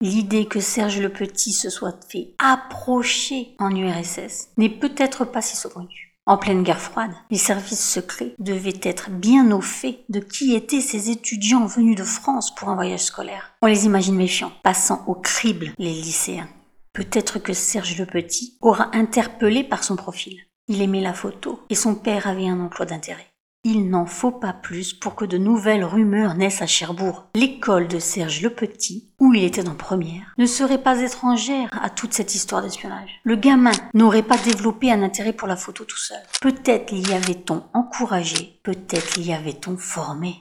L'idée 0.00 0.46
que 0.46 0.60
Serge 0.60 1.00
le 1.00 1.10
Petit 1.10 1.52
se 1.52 1.68
soit 1.68 1.98
fait 2.08 2.34
approcher 2.38 3.54
en 3.58 3.74
URSS 3.74 4.48
n'est 4.56 4.68
peut-être 4.70 5.24
pas 5.24 5.42
si 5.42 5.56
saugrenue. 5.56 6.05
En 6.28 6.38
pleine 6.38 6.64
guerre 6.64 6.80
froide, 6.80 7.12
les 7.30 7.38
services 7.38 7.88
secrets 7.88 8.34
devaient 8.40 8.80
être 8.82 9.10
bien 9.10 9.52
au 9.52 9.60
fait 9.60 10.00
de 10.08 10.18
qui 10.18 10.56
étaient 10.56 10.80
ces 10.80 11.08
étudiants 11.10 11.66
venus 11.66 11.96
de 11.96 12.02
France 12.02 12.52
pour 12.52 12.68
un 12.68 12.74
voyage 12.74 13.04
scolaire. 13.04 13.54
On 13.62 13.68
les 13.68 13.86
imagine 13.86 14.16
méfiants, 14.16 14.50
passant 14.64 15.04
au 15.06 15.14
crible 15.14 15.72
les 15.78 15.92
lycéens. 15.92 16.48
Peut-être 16.92 17.38
que 17.38 17.52
Serge 17.52 17.96
le 17.96 18.06
Petit 18.06 18.58
aura 18.60 18.90
interpellé 18.92 19.62
par 19.62 19.84
son 19.84 19.94
profil. 19.94 20.40
Il 20.66 20.82
aimait 20.82 21.00
la 21.00 21.14
photo 21.14 21.60
et 21.70 21.76
son 21.76 21.94
père 21.94 22.26
avait 22.26 22.48
un 22.48 22.58
emploi 22.58 22.86
d'intérêt. 22.86 23.28
Il 23.68 23.90
n'en 23.90 24.06
faut 24.06 24.30
pas 24.30 24.52
plus 24.52 24.92
pour 24.92 25.16
que 25.16 25.24
de 25.24 25.38
nouvelles 25.38 25.82
rumeurs 25.82 26.36
naissent 26.36 26.62
à 26.62 26.68
Cherbourg. 26.68 27.26
L'école 27.34 27.88
de 27.88 27.98
Serge 27.98 28.40
le 28.40 28.50
Petit, 28.50 29.10
où 29.18 29.34
il 29.34 29.42
était 29.42 29.68
en 29.68 29.74
première, 29.74 30.32
ne 30.38 30.46
serait 30.46 30.80
pas 30.80 31.00
étrangère 31.00 31.68
à 31.72 31.90
toute 31.90 32.14
cette 32.14 32.36
histoire 32.36 32.62
d'espionnage. 32.62 33.10
Le 33.24 33.34
gamin 33.34 33.72
n'aurait 33.92 34.22
pas 34.22 34.38
développé 34.38 34.92
un 34.92 35.02
intérêt 35.02 35.32
pour 35.32 35.48
la 35.48 35.56
photo 35.56 35.82
tout 35.82 35.98
seul. 35.98 36.20
Peut-être 36.40 36.92
l'y 36.92 37.12
avait-on 37.12 37.64
encouragé, 37.74 38.60
peut-être 38.62 39.16
l'y 39.16 39.32
avait-on 39.32 39.76
formé. 39.76 40.36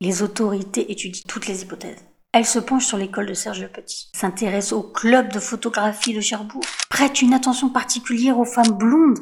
Les 0.00 0.22
autorités 0.22 0.90
étudient 0.90 1.20
toutes 1.28 1.48
les 1.48 1.60
hypothèses. 1.60 2.02
Elles 2.32 2.46
se 2.46 2.58
penchent 2.58 2.86
sur 2.86 2.96
l'école 2.96 3.26
de 3.26 3.34
Serge 3.34 3.60
le 3.60 3.68
Petit, 3.68 4.08
s'intéressent 4.14 4.72
au 4.72 4.82
club 4.82 5.30
de 5.30 5.40
photographie 5.40 6.14
de 6.14 6.20
Cherbourg, 6.22 6.64
prêtent 6.88 7.20
une 7.20 7.34
attention 7.34 7.68
particulière 7.68 8.38
aux 8.38 8.46
femmes 8.46 8.72
blondes 8.72 9.18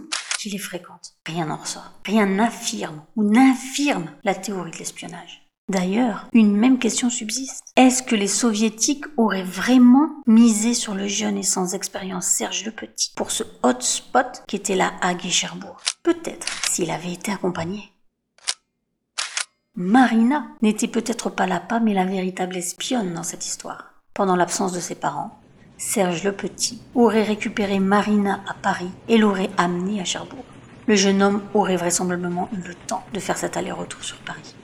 les 0.50 0.58
fréquente. 0.58 1.14
Rien 1.26 1.46
n'en 1.46 1.56
ressort. 1.56 1.92
Rien 2.04 2.26
n'affirme 2.26 3.02
ou 3.16 3.24
n'infirme 3.24 4.10
la 4.24 4.34
théorie 4.34 4.70
de 4.70 4.78
l'espionnage. 4.78 5.44
D'ailleurs, 5.68 6.28
une 6.34 6.54
même 6.54 6.78
question 6.78 7.08
subsiste. 7.08 7.64
Est-ce 7.76 8.02
que 8.02 8.14
les 8.14 8.28
soviétiques 8.28 9.06
auraient 9.16 9.42
vraiment 9.42 10.10
misé 10.26 10.74
sur 10.74 10.94
le 10.94 11.08
jeune 11.08 11.38
et 11.38 11.42
sans 11.42 11.74
expérience 11.74 12.26
Serge 12.26 12.66
le 12.66 12.70
Petit 12.70 13.12
pour 13.16 13.30
ce 13.30 13.44
hotspot 13.62 14.42
qui 14.46 14.56
était 14.56 14.76
la 14.76 14.92
Hague 15.00 15.24
et 15.24 15.30
Cherbourg 15.30 15.80
Peut-être 16.02 16.46
s'il 16.68 16.90
avait 16.90 17.14
été 17.14 17.32
accompagné. 17.32 17.92
Marina 19.74 20.46
n'était 20.60 20.86
peut-être 20.86 21.30
pas 21.30 21.46
la 21.46 21.60
pas 21.60 21.80
mais 21.80 21.94
la 21.94 22.04
véritable 22.04 22.56
espionne 22.56 23.14
dans 23.14 23.22
cette 23.22 23.46
histoire. 23.46 23.94
Pendant 24.12 24.36
l'absence 24.36 24.72
de 24.72 24.80
ses 24.80 24.94
parents, 24.94 25.40
Serge 25.86 26.24
le 26.24 26.32
Petit 26.32 26.80
aurait 26.94 27.22
récupéré 27.22 27.78
Marina 27.78 28.42
à 28.48 28.54
Paris 28.54 28.90
et 29.06 29.18
l'aurait 29.18 29.50
amenée 29.58 30.00
à 30.00 30.04
Cherbourg. 30.04 30.44
Le 30.86 30.96
jeune 30.96 31.22
homme 31.22 31.42
aurait 31.52 31.76
vraisemblablement 31.76 32.48
eu 32.52 32.66
le 32.66 32.74
temps 32.74 33.04
de 33.12 33.20
faire 33.20 33.36
cet 33.36 33.56
aller-retour 33.58 34.02
sur 34.02 34.16
Paris. 34.16 34.56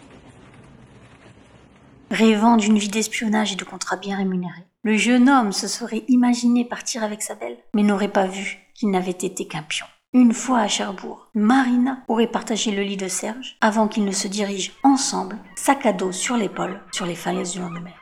Rêvant 2.11 2.57
d'une 2.57 2.79
vie 2.79 2.89
d'espionnage 2.89 3.53
et 3.53 3.57
de 3.57 3.65
contrats 3.65 3.99
bien 3.99 4.17
rémunérés, 4.17 4.67
le 4.83 4.97
jeune 4.97 5.29
homme 5.29 5.53
se 5.53 5.69
serait 5.69 6.05
imaginé 6.09 6.65
partir 6.65 7.05
avec 7.05 7.23
sa 7.23 7.35
belle, 7.35 7.59
mais 7.75 7.83
n'aurait 7.83 8.09
pas 8.09 8.27
vu 8.27 8.59
qu'il 8.75 8.91
n'avait 8.91 9.11
été 9.11 9.47
qu'un 9.47 9.63
pion. 9.63 9.87
Une 10.15 10.33
fois 10.33 10.61
à 10.61 10.69
Cherbourg, 10.69 11.29
Marina 11.35 12.03
aurait 12.09 12.27
partagé 12.27 12.73
le 12.73 12.83
lit 12.83 12.97
de 12.97 13.09
Serge 13.09 13.57
avant 13.61 13.89
qu'ils 13.89 14.07
ne 14.07 14.11
se 14.11 14.27
dirigent 14.27 14.73
ensemble, 14.83 15.39
sac 15.55 15.85
à 15.85 15.93
dos 15.93 16.13
sur 16.13 16.37
l'épaule, 16.37 16.81
sur 16.93 17.07
les 17.07 17.15
falaises 17.15 17.53
du 17.53 17.61
lendemain. 17.61 17.93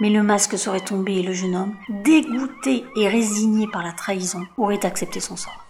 Mais 0.00 0.10
le 0.10 0.22
masque 0.22 0.58
serait 0.58 0.80
tombé 0.80 1.14
et 1.14 1.22
le 1.22 1.32
jeune 1.32 1.56
homme, 1.56 1.76
dégoûté 1.88 2.84
et 2.96 3.08
résigné 3.08 3.66
par 3.66 3.82
la 3.82 3.92
trahison, 3.92 4.46
aurait 4.58 4.84
accepté 4.84 5.20
son 5.20 5.36
sort. 5.36 5.64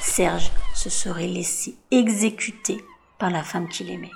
Serge 0.00 0.50
se 0.74 0.88
serait 0.88 1.26
laissé 1.26 1.76
exécuter 1.90 2.84
par 3.18 3.30
la 3.30 3.42
femme 3.42 3.68
qu'il 3.68 3.90
aimait. 3.90 4.10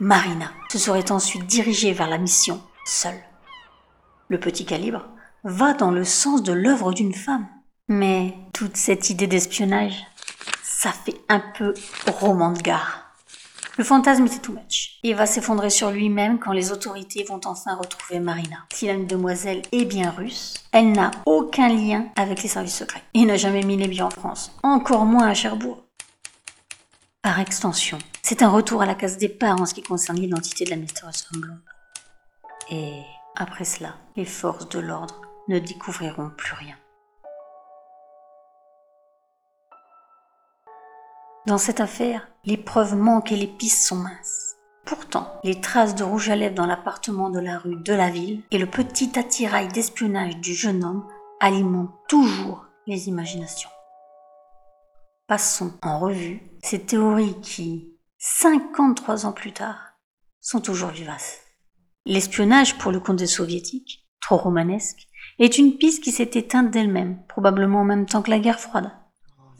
Marina 0.00 0.50
se 0.70 0.78
serait 0.78 1.12
ensuite 1.12 1.46
dirigée 1.46 1.92
vers 1.92 2.08
la 2.08 2.18
mission, 2.18 2.60
seule. 2.84 3.22
Le 4.28 4.40
petit 4.40 4.64
calibre 4.64 5.06
va 5.44 5.74
dans 5.74 5.90
le 5.90 6.04
sens 6.04 6.42
de 6.42 6.52
l'œuvre 6.52 6.92
d'une 6.92 7.14
femme. 7.14 7.46
Mais 7.88 8.34
toute 8.52 8.76
cette 8.76 9.10
idée 9.10 9.26
d'espionnage, 9.26 10.04
ça 10.62 10.90
fait 10.90 11.20
un 11.28 11.40
peu 11.40 11.74
roman 12.06 12.52
de 12.52 12.60
gare. 12.60 13.01
Le 13.78 13.84
fantasme 13.84 14.26
était 14.26 14.38
too 14.38 14.52
much. 14.52 14.98
Il 15.02 15.16
va 15.16 15.24
s'effondrer 15.24 15.70
sur 15.70 15.90
lui-même 15.90 16.38
quand 16.38 16.52
les 16.52 16.72
autorités 16.72 17.24
vont 17.24 17.40
enfin 17.46 17.74
retrouver 17.74 18.20
Marina. 18.20 18.58
Si 18.70 18.86
la 18.86 18.96
demoiselle 18.96 19.62
est 19.72 19.86
bien 19.86 20.10
russe, 20.10 20.62
elle 20.72 20.92
n'a 20.92 21.10
aucun 21.24 21.68
lien 21.68 22.08
avec 22.16 22.42
les 22.42 22.50
services 22.50 22.76
secrets 22.76 23.02
et 23.14 23.24
n'a 23.24 23.38
jamais 23.38 23.62
mis 23.62 23.78
les 23.78 23.88
pieds 23.88 24.02
en 24.02 24.10
France, 24.10 24.54
encore 24.62 25.06
moins 25.06 25.26
à 25.26 25.32
Cherbourg. 25.32 25.86
Par 27.22 27.40
extension, 27.40 27.96
c'est 28.22 28.42
un 28.42 28.50
retour 28.50 28.82
à 28.82 28.86
la 28.86 28.94
case 28.94 29.16
départ 29.16 29.58
en 29.58 29.64
ce 29.64 29.72
qui 29.72 29.82
concerne 29.82 30.18
l'identité 30.18 30.64
de 30.66 30.70
la 30.70 30.76
mystérieuse 30.76 31.22
femme 31.22 31.40
blonde. 31.40 31.62
Et 32.70 33.00
après 33.36 33.64
cela, 33.64 33.94
les 34.16 34.26
forces 34.26 34.68
de 34.68 34.80
l'ordre 34.80 35.22
ne 35.48 35.58
découvriront 35.58 36.30
plus 36.36 36.54
rien. 36.54 36.76
Dans 41.46 41.58
cette 41.58 41.80
affaire, 41.80 42.28
les 42.44 42.56
preuves 42.56 42.96
manquent 42.96 43.32
et 43.32 43.36
les 43.36 43.46
pistes 43.46 43.86
sont 43.86 43.96
minces. 43.96 44.56
Pourtant, 44.84 45.40
les 45.44 45.60
traces 45.60 45.94
de 45.94 46.02
rouge 46.02 46.28
à 46.28 46.34
lèvres 46.34 46.56
dans 46.56 46.66
l'appartement 46.66 47.30
de 47.30 47.38
la 47.38 47.58
rue 47.58 47.80
de 47.80 47.94
la 47.94 48.10
ville 48.10 48.42
et 48.50 48.58
le 48.58 48.66
petit 48.66 49.16
attirail 49.16 49.68
d'espionnage 49.68 50.38
du 50.38 50.52
jeune 50.52 50.82
homme 50.82 51.06
alimentent 51.38 51.94
toujours 52.08 52.66
les 52.86 53.08
imaginations. 53.08 53.70
Passons 55.28 55.72
en 55.82 56.00
revue 56.00 56.42
ces 56.64 56.80
théories 56.80 57.40
qui, 57.40 57.96
53 58.18 59.24
ans 59.24 59.32
plus 59.32 59.52
tard, 59.52 59.94
sont 60.40 60.60
toujours 60.60 60.90
vivaces. 60.90 61.40
L'espionnage 62.06 62.76
pour 62.78 62.90
le 62.90 62.98
compte 62.98 63.16
des 63.16 63.28
soviétiques, 63.28 64.08
trop 64.20 64.36
romanesque, 64.36 65.06
est 65.38 65.58
une 65.58 65.76
piste 65.76 66.02
qui 66.02 66.10
s'est 66.10 66.30
éteinte 66.34 66.72
d'elle-même, 66.72 67.24
probablement 67.28 67.82
en 67.82 67.84
même 67.84 68.06
temps 68.06 68.22
que 68.22 68.30
la 68.30 68.40
guerre 68.40 68.60
froide. 68.60 68.90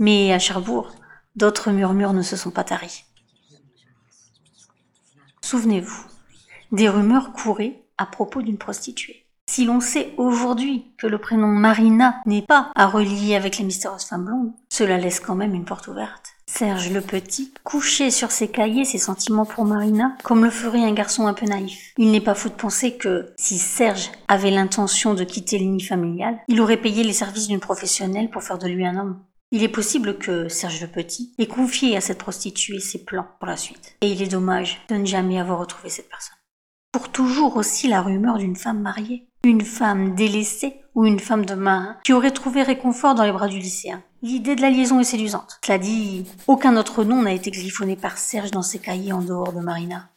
Mais 0.00 0.32
à 0.32 0.40
Cherbourg, 0.40 0.90
D'autres 1.36 1.70
murmures 1.70 2.12
ne 2.12 2.22
se 2.22 2.36
sont 2.36 2.50
pas 2.50 2.64
taris. 2.64 3.04
Souvenez-vous, 5.40 6.04
des 6.72 6.88
rumeurs 6.88 7.32
couraient 7.32 7.82
à 7.98 8.06
propos 8.06 8.42
d'une 8.42 8.58
prostituée. 8.58 9.26
Si 9.48 9.64
l'on 9.64 9.80
sait 9.80 10.14
aujourd'hui 10.16 10.94
que 10.98 11.06
le 11.06 11.18
prénom 11.18 11.48
Marina 11.48 12.20
n'est 12.26 12.42
pas 12.42 12.70
à 12.74 12.86
relier 12.86 13.34
avec 13.34 13.58
les 13.58 13.64
mystérieuses 13.64 14.04
femmes 14.04 14.24
blondes, 14.24 14.52
cela 14.70 14.96
laisse 14.98 15.20
quand 15.20 15.34
même 15.34 15.54
une 15.54 15.64
porte 15.64 15.88
ouverte. 15.88 16.32
Serge 16.46 16.90
le 16.90 17.00
Petit 17.00 17.52
couchait 17.64 18.10
sur 18.10 18.30
ses 18.30 18.48
cahiers 18.48 18.84
ses 18.84 18.98
sentiments 18.98 19.46
pour 19.46 19.64
Marina, 19.64 20.16
comme 20.22 20.44
le 20.44 20.50
ferait 20.50 20.84
un 20.84 20.92
garçon 20.92 21.26
un 21.26 21.34
peu 21.34 21.46
naïf. 21.46 21.92
Il 21.98 22.10
n'est 22.10 22.20
pas 22.20 22.34
fou 22.34 22.50
de 22.50 22.54
penser 22.54 22.96
que 22.96 23.32
si 23.36 23.58
Serge 23.58 24.10
avait 24.28 24.50
l'intention 24.50 25.14
de 25.14 25.24
quitter 25.24 25.58
le 25.58 25.64
nid 25.66 25.82
familial, 25.82 26.38
il 26.48 26.60
aurait 26.60 26.76
payé 26.76 27.04
les 27.04 27.12
services 27.12 27.48
d'une 27.48 27.60
professionnelle 27.60 28.30
pour 28.30 28.42
faire 28.42 28.58
de 28.58 28.68
lui 28.68 28.86
un 28.86 28.96
homme. 28.96 29.22
Il 29.54 29.62
est 29.62 29.68
possible 29.68 30.16
que 30.16 30.48
Serge 30.48 30.80
le 30.80 30.86
Petit 30.86 31.34
ait 31.38 31.46
confié 31.46 31.94
à 31.94 32.00
cette 32.00 32.16
prostituée 32.16 32.80
ses 32.80 33.04
plans 33.04 33.26
pour 33.38 33.46
la 33.46 33.58
suite. 33.58 33.96
Et 34.00 34.10
il 34.10 34.22
est 34.22 34.32
dommage 34.32 34.80
de 34.88 34.94
ne 34.94 35.04
jamais 35.04 35.38
avoir 35.38 35.58
retrouvé 35.58 35.90
cette 35.90 36.08
personne. 36.08 36.38
Pour 36.90 37.10
toujours 37.10 37.56
aussi 37.56 37.86
la 37.86 38.00
rumeur 38.00 38.38
d'une 38.38 38.56
femme 38.56 38.80
mariée, 38.80 39.28
une 39.44 39.60
femme 39.60 40.14
délaissée 40.14 40.76
ou 40.94 41.04
une 41.04 41.20
femme 41.20 41.44
de 41.44 41.54
main 41.54 41.98
qui 42.02 42.14
aurait 42.14 42.30
trouvé 42.30 42.62
réconfort 42.62 43.14
dans 43.14 43.24
les 43.24 43.32
bras 43.32 43.48
du 43.48 43.58
lycéen. 43.58 44.02
L'idée 44.22 44.56
de 44.56 44.62
la 44.62 44.70
liaison 44.70 45.00
est 45.00 45.04
séduisante. 45.04 45.58
Cela 45.66 45.76
dit, 45.76 46.24
aucun 46.46 46.74
autre 46.78 47.04
nom 47.04 47.20
n'a 47.20 47.32
été 47.32 47.50
griffonné 47.50 47.94
par 47.94 48.16
Serge 48.16 48.52
dans 48.52 48.62
ses 48.62 48.78
cahiers 48.78 49.12
en 49.12 49.20
dehors 49.20 49.52
de 49.52 49.60
Marina. 49.60 50.08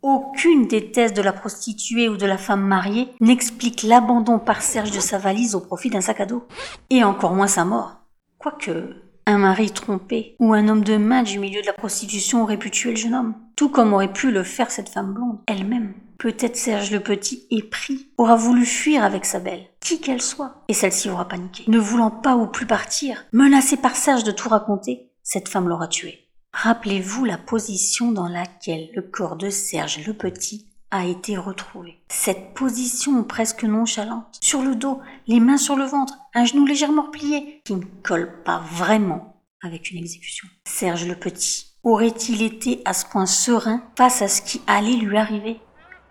Aucune 0.00 0.66
des 0.66 0.92
thèses 0.92 1.12
de 1.12 1.20
la 1.20 1.34
prostituée 1.34 2.08
ou 2.08 2.16
de 2.16 2.24
la 2.24 2.38
femme 2.38 2.62
mariée 2.62 3.08
n'explique 3.20 3.82
l'abandon 3.82 4.38
par 4.38 4.62
Serge 4.62 4.92
de 4.92 5.00
sa 5.00 5.18
valise 5.18 5.54
au 5.54 5.60
profit 5.60 5.90
d'un 5.90 6.00
sac 6.00 6.20
à 6.20 6.26
dos. 6.26 6.46
Et 6.88 7.04
encore 7.04 7.34
moins 7.34 7.48
sa 7.48 7.66
mort. 7.66 7.97
Quoique, 8.38 8.94
un 9.26 9.38
mari 9.38 9.72
trompé 9.72 10.36
ou 10.38 10.54
un 10.54 10.68
homme 10.68 10.84
de 10.84 10.96
main 10.96 11.24
du 11.24 11.40
milieu 11.40 11.60
de 11.60 11.66
la 11.66 11.72
prostitution 11.72 12.44
aurait 12.44 12.56
pu 12.56 12.70
tuer 12.70 12.90
le 12.90 12.96
jeune 12.96 13.14
homme, 13.14 13.34
tout 13.56 13.68
comme 13.68 13.92
aurait 13.92 14.12
pu 14.12 14.30
le 14.30 14.44
faire 14.44 14.70
cette 14.70 14.88
femme 14.88 15.12
blonde 15.12 15.40
elle-même. 15.48 15.94
Peut-être 16.18 16.56
Serge 16.56 16.92
le 16.92 17.00
Petit, 17.00 17.48
épris, 17.50 18.12
aura 18.16 18.36
voulu 18.36 18.64
fuir 18.64 19.02
avec 19.02 19.24
sa 19.24 19.40
belle, 19.40 19.66
qui 19.80 20.00
qu'elle 20.00 20.22
soit, 20.22 20.64
et 20.68 20.72
celle-ci 20.72 21.10
aura 21.10 21.26
paniqué. 21.26 21.64
Ne 21.66 21.80
voulant 21.80 22.12
pas 22.12 22.36
ou 22.36 22.46
plus 22.46 22.66
partir, 22.66 23.24
menacée 23.32 23.76
par 23.76 23.96
Serge 23.96 24.22
de 24.22 24.30
tout 24.30 24.48
raconter, 24.48 25.10
cette 25.24 25.48
femme 25.48 25.68
l'aura 25.68 25.88
tué. 25.88 26.28
Rappelez-vous 26.52 27.24
la 27.24 27.38
position 27.38 28.12
dans 28.12 28.28
laquelle 28.28 28.88
le 28.94 29.02
corps 29.02 29.36
de 29.36 29.50
Serge 29.50 30.06
le 30.06 30.14
Petit 30.14 30.67
a 30.90 31.04
été 31.04 31.36
retrouvé. 31.36 31.98
Cette 32.08 32.54
position 32.54 33.22
presque 33.24 33.64
nonchalante, 33.64 34.38
sur 34.40 34.62
le 34.62 34.74
dos, 34.74 35.00
les 35.26 35.40
mains 35.40 35.58
sur 35.58 35.76
le 35.76 35.84
ventre, 35.84 36.14
un 36.34 36.44
genou 36.44 36.64
légèrement 36.66 37.02
replié, 37.02 37.60
qui 37.64 37.74
ne 37.74 37.84
colle 38.02 38.42
pas 38.44 38.62
vraiment 38.72 39.42
avec 39.62 39.90
une 39.90 39.98
exécution. 39.98 40.48
Serge 40.66 41.06
le 41.06 41.14
Petit 41.14 41.66
aurait-il 41.84 42.42
été 42.42 42.82
à 42.84 42.92
ce 42.92 43.06
point 43.06 43.26
serein 43.26 43.82
face 43.96 44.22
à 44.22 44.28
ce 44.28 44.42
qui 44.42 44.60
allait 44.66 44.96
lui 44.96 45.16
arriver? 45.16 45.60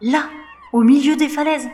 Là, 0.02 0.30
au 0.74 0.82
milieu 0.82 1.16
des 1.16 1.30
falaises. 1.30 1.68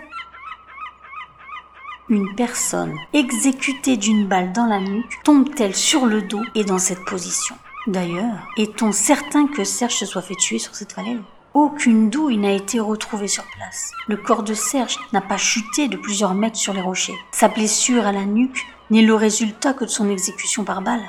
Une 2.10 2.36
personne 2.36 2.95
exécutée 3.13 3.98
d'une 3.98 4.27
balle 4.27 4.51
dans 4.51 4.65
la 4.65 4.79
nuque 4.79 5.24
tombe-t-elle 5.24 5.75
sur 5.75 6.05
le 6.05 6.22
dos 6.22 6.43
et 6.53 6.63
dans 6.63 6.79
cette 6.79 7.03
position? 7.05 7.55
D'ailleurs, 7.88 8.48
est-on 8.57 8.91
certain 8.91 9.48
que 9.48 9.63
Serge 9.63 9.95
se 9.95 10.05
soit 10.05 10.22
fait 10.22 10.36
tuer 10.36 10.60
sur 10.60 10.75
cette 10.75 10.93
falaise? 10.93 11.22
Aucune 11.53 12.10
douille 12.10 12.38
n'a 12.38 12.51
été 12.51 12.79
retrouvée 12.79 13.27
sur 13.27 13.43
place. 13.55 13.91
Le 14.07 14.17
corps 14.17 14.43
de 14.43 14.53
Serge 14.53 14.98
n'a 15.12 15.22
pas 15.22 15.38
chuté 15.38 15.88
de 15.88 15.98
plusieurs 15.98 16.33
mètres 16.33 16.57
sur 16.57 16.74
les 16.74 16.81
rochers. 16.81 17.17
Sa 17.31 17.48
blessure 17.48 18.07
à 18.07 18.12
la 18.12 18.25
nuque 18.25 18.65
n'est 18.89 19.03
le 19.03 19.13
résultat 19.13 19.74
que 19.74 19.86
de 19.86 19.89
son 19.89 20.10
exécution 20.10 20.63
par 20.63 20.81
balle. 20.81 21.03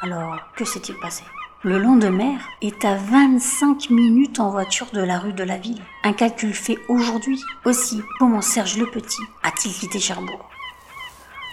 Alors, 0.00 0.38
que 0.56 0.64
s'est-il 0.64 0.96
passé? 0.96 1.22
Le 1.62 1.78
lendemain 1.78 2.36
est 2.60 2.84
à 2.84 2.94
25 2.96 3.90
minutes 3.90 4.40
en 4.40 4.50
voiture 4.50 4.86
de 4.92 5.00
la 5.00 5.18
rue 5.18 5.32
de 5.32 5.44
la 5.44 5.56
ville. 5.56 5.82
Un 6.02 6.12
calcul 6.12 6.52
fait 6.52 6.78
aujourd'hui. 6.88 7.42
Aussi, 7.64 8.02
comment 8.18 8.42
Serge 8.42 8.76
le 8.76 8.90
Petit 8.90 9.22
a-t-il 9.42 9.72
quitté 9.72 9.98
Cherbourg? 9.98 10.48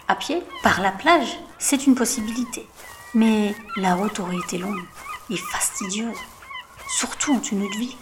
À 0.07 0.15
pied 0.15 0.43
Par 0.63 0.81
la 0.81 0.91
plage 0.91 1.37
C'est 1.59 1.85
une 1.85 1.95
possibilité. 1.95 2.67
Mais 3.13 3.55
la 3.77 3.95
route 3.95 4.19
aurait 4.19 4.37
été 4.37 4.57
longue 4.57 4.83
et 5.29 5.37
fastidieuse, 5.37 6.17
surtout 6.89 7.33
en 7.33 7.39
tenue 7.39 7.69
de 7.69 7.77
vie. 7.77 7.97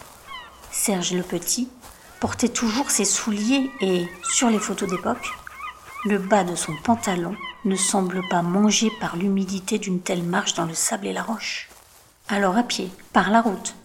Serge 0.72 1.14
le 1.14 1.24
Petit 1.24 1.70
portait 2.20 2.50
toujours 2.50 2.92
ses 2.92 3.06
souliers 3.06 3.72
et, 3.82 4.08
sur 4.24 4.50
les 4.50 4.60
photos 4.60 4.90
d'époque, 4.90 5.30
le 6.06 6.18
bas 6.18 6.44
de 6.44 6.56
son 6.56 6.74
pantalon 6.84 7.36
ne 7.66 7.76
semble 7.76 8.22
pas 8.30 8.42
mangé 8.42 8.90
par 9.02 9.16
l'humidité 9.16 9.80
d'une 9.80 10.00
telle 10.00 10.24
marche 10.24 10.54
dans 10.54 10.66
le 10.66 10.74
sable 10.74 11.08
et 11.08 11.14
la 11.14 11.24
roche. 11.24 11.70
Alors 12.30 12.58
à 12.58 12.64
pied, 12.64 12.90
par 13.14 13.32
la 13.32 13.42
route. 13.42 13.76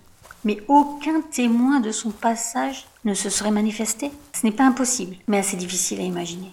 Mais 0.45 0.63
aucun 0.69 1.23
témoin 1.23 1.81
de 1.81 1.91
son 1.91 2.11
passage 2.11 2.87
ne 3.05 3.15
se 3.15 3.31
serait 3.31 3.51
manifesté. 3.51 4.13
Ce 4.33 4.45
n'est 4.45 4.53
pas 4.53 4.67
impossible, 4.67 5.17
mais 5.27 5.39
assez 5.39 5.57
difficile 5.57 6.01
à 6.01 6.05
imaginer. 6.05 6.53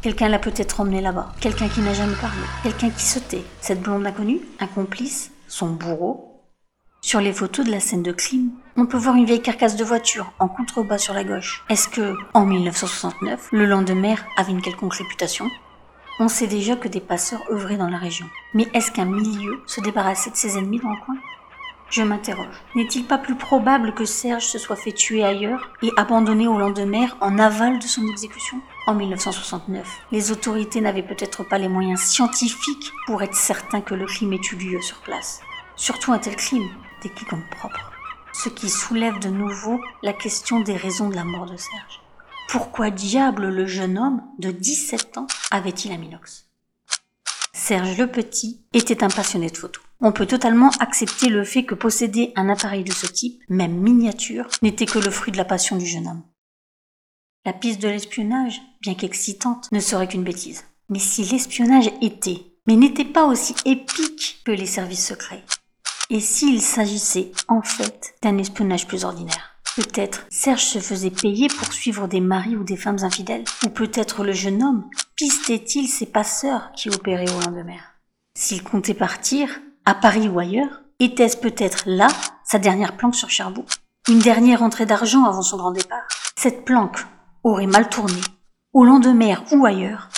Quelqu'un 0.00 0.28
l'a 0.28 0.38
peut-être 0.38 0.80
emmené 0.80 1.00
là-bas, 1.00 1.34
quelqu'un 1.40 1.68
qui 1.68 1.80
n'a 1.80 1.92
jamais 1.92 2.14
parlé, 2.14 2.40
quelqu'un 2.62 2.90
qui 2.90 3.04
sautait, 3.04 3.44
cette 3.60 3.82
blonde 3.82 4.06
inconnue, 4.06 4.40
un 4.60 4.68
complice, 4.68 5.32
son 5.48 5.70
bourreau, 5.70 6.27
sur 7.08 7.22
les 7.22 7.32
photos 7.32 7.64
de 7.64 7.70
la 7.70 7.80
scène 7.80 8.02
de 8.02 8.12
crime, 8.12 8.50
on 8.76 8.84
peut 8.84 8.98
voir 8.98 9.16
une 9.16 9.24
vieille 9.24 9.40
carcasse 9.40 9.76
de 9.76 9.84
voiture 9.84 10.30
en 10.38 10.46
contrebas 10.46 10.98
sur 10.98 11.14
la 11.14 11.24
gauche. 11.24 11.64
Est-ce 11.70 11.88
que, 11.88 12.14
en 12.34 12.44
1969, 12.44 13.48
le 13.50 13.64
lendemain 13.64 14.16
avait 14.36 14.52
une 14.52 14.60
quelconque 14.60 14.92
réputation? 14.92 15.48
On 16.20 16.28
sait 16.28 16.48
déjà 16.48 16.76
que 16.76 16.86
des 16.86 17.00
passeurs 17.00 17.40
œuvraient 17.50 17.78
dans 17.78 17.88
la 17.88 17.96
région. 17.96 18.26
Mais 18.52 18.68
est-ce 18.74 18.92
qu'un 18.92 19.06
milieu 19.06 19.62
se 19.64 19.80
débarrassait 19.80 20.28
de 20.28 20.36
ses 20.36 20.58
ennemis 20.58 20.80
dans 20.80 20.90
le 20.90 21.00
coin? 21.06 21.16
Je 21.88 22.02
m'interroge. 22.02 22.62
N'est-il 22.74 23.06
pas 23.06 23.16
plus 23.16 23.36
probable 23.36 23.94
que 23.94 24.04
Serge 24.04 24.44
se 24.44 24.58
soit 24.58 24.76
fait 24.76 24.92
tuer 24.92 25.24
ailleurs 25.24 25.70
et 25.80 25.92
abandonné 25.96 26.46
au 26.46 26.58
lendemain 26.58 27.06
en 27.22 27.38
aval 27.38 27.78
de 27.78 27.86
son 27.86 28.06
exécution? 28.06 28.60
En 28.86 28.92
1969, 28.92 30.00
les 30.12 30.30
autorités 30.30 30.82
n'avaient 30.82 31.02
peut-être 31.02 31.42
pas 31.42 31.56
les 31.56 31.68
moyens 31.68 32.00
scientifiques 32.00 32.92
pour 33.06 33.22
être 33.22 33.34
certains 33.34 33.80
que 33.80 33.94
le 33.94 34.04
crime 34.04 34.34
ait 34.34 34.40
eu 34.52 34.56
lieu 34.56 34.82
sur 34.82 34.98
place. 34.98 35.40
Surtout 35.74 36.12
un 36.12 36.18
tel 36.18 36.36
crime 36.36 36.68
décrit 37.02 37.26
comme 37.26 37.44
propre. 37.50 37.92
Ce 38.32 38.48
qui 38.48 38.68
soulève 38.70 39.18
de 39.18 39.28
nouveau 39.28 39.80
la 40.02 40.12
question 40.12 40.60
des 40.60 40.76
raisons 40.76 41.08
de 41.08 41.14
la 41.14 41.24
mort 41.24 41.46
de 41.46 41.56
Serge. 41.56 42.00
Pourquoi 42.48 42.90
diable 42.90 43.48
le 43.48 43.66
jeune 43.66 43.98
homme 43.98 44.22
de 44.38 44.50
17 44.50 45.18
ans 45.18 45.26
avait-il 45.50 45.92
un 45.92 45.98
minox? 45.98 46.48
Serge 47.52 47.98
le 47.98 48.06
Petit 48.06 48.64
était 48.72 49.02
un 49.04 49.08
passionné 49.08 49.50
de 49.50 49.56
photos. 49.56 49.82
On 50.00 50.12
peut 50.12 50.26
totalement 50.26 50.70
accepter 50.78 51.28
le 51.28 51.44
fait 51.44 51.64
que 51.64 51.74
posséder 51.74 52.32
un 52.36 52.48
appareil 52.48 52.84
de 52.84 52.92
ce 52.92 53.06
type, 53.06 53.42
même 53.48 53.76
miniature, 53.76 54.46
n'était 54.62 54.86
que 54.86 54.98
le 54.98 55.10
fruit 55.10 55.32
de 55.32 55.36
la 55.36 55.44
passion 55.44 55.76
du 55.76 55.84
jeune 55.84 56.06
homme. 56.06 56.22
La 57.44 57.52
piste 57.52 57.82
de 57.82 57.88
l'espionnage, 57.88 58.62
bien 58.80 58.94
qu'excitante, 58.94 59.68
ne 59.72 59.80
serait 59.80 60.08
qu'une 60.08 60.24
bêtise. 60.24 60.64
Mais 60.88 60.98
si 61.00 61.24
l'espionnage 61.24 61.90
était, 62.00 62.46
mais 62.66 62.76
n'était 62.76 63.04
pas 63.04 63.26
aussi 63.26 63.54
épique 63.64 64.40
que 64.44 64.52
les 64.52 64.66
services 64.66 65.06
secrets, 65.06 65.44
et 66.10 66.20
s'il 66.20 66.62
s'agissait 66.62 67.32
en 67.48 67.62
fait 67.62 68.14
d'un 68.22 68.38
espionnage 68.38 68.86
plus 68.86 69.04
ordinaire 69.04 69.54
Peut-être 69.76 70.26
Serge 70.30 70.64
se 70.64 70.80
faisait 70.80 71.10
payer 71.10 71.46
pour 71.48 71.72
suivre 71.72 72.08
des 72.08 72.20
maris 72.20 72.56
ou 72.56 72.64
des 72.64 72.76
femmes 72.76 72.98
infidèles 73.02 73.44
Ou 73.64 73.68
peut-être 73.68 74.24
le 74.24 74.32
jeune 74.32 74.62
homme 74.62 74.90
pistait-il 75.14 75.86
ses 75.86 76.06
passeurs 76.06 76.72
qui 76.72 76.88
opéraient 76.90 77.30
au 77.30 77.40
lendemain. 77.40 77.78
S'il 78.36 78.64
comptait 78.64 78.94
partir, 78.94 79.60
à 79.84 79.94
Paris 79.94 80.28
ou 80.28 80.38
ailleurs, 80.38 80.82
était-ce 80.98 81.36
peut-être 81.36 81.84
là 81.86 82.08
sa 82.44 82.58
dernière 82.58 82.96
planque 82.96 83.14
sur 83.14 83.30
Cherbourg? 83.30 83.66
Une 84.08 84.18
dernière 84.18 84.62
entrée 84.62 84.86
d'argent 84.86 85.24
avant 85.24 85.42
son 85.42 85.58
grand 85.58 85.72
départ? 85.72 86.08
Cette 86.36 86.64
planque 86.64 86.98
aurait 87.44 87.66
mal 87.66 87.88
tourné, 87.88 88.20
au 88.72 88.84
lendemain 88.84 89.44
ou 89.52 89.64
ailleurs, 89.64 90.08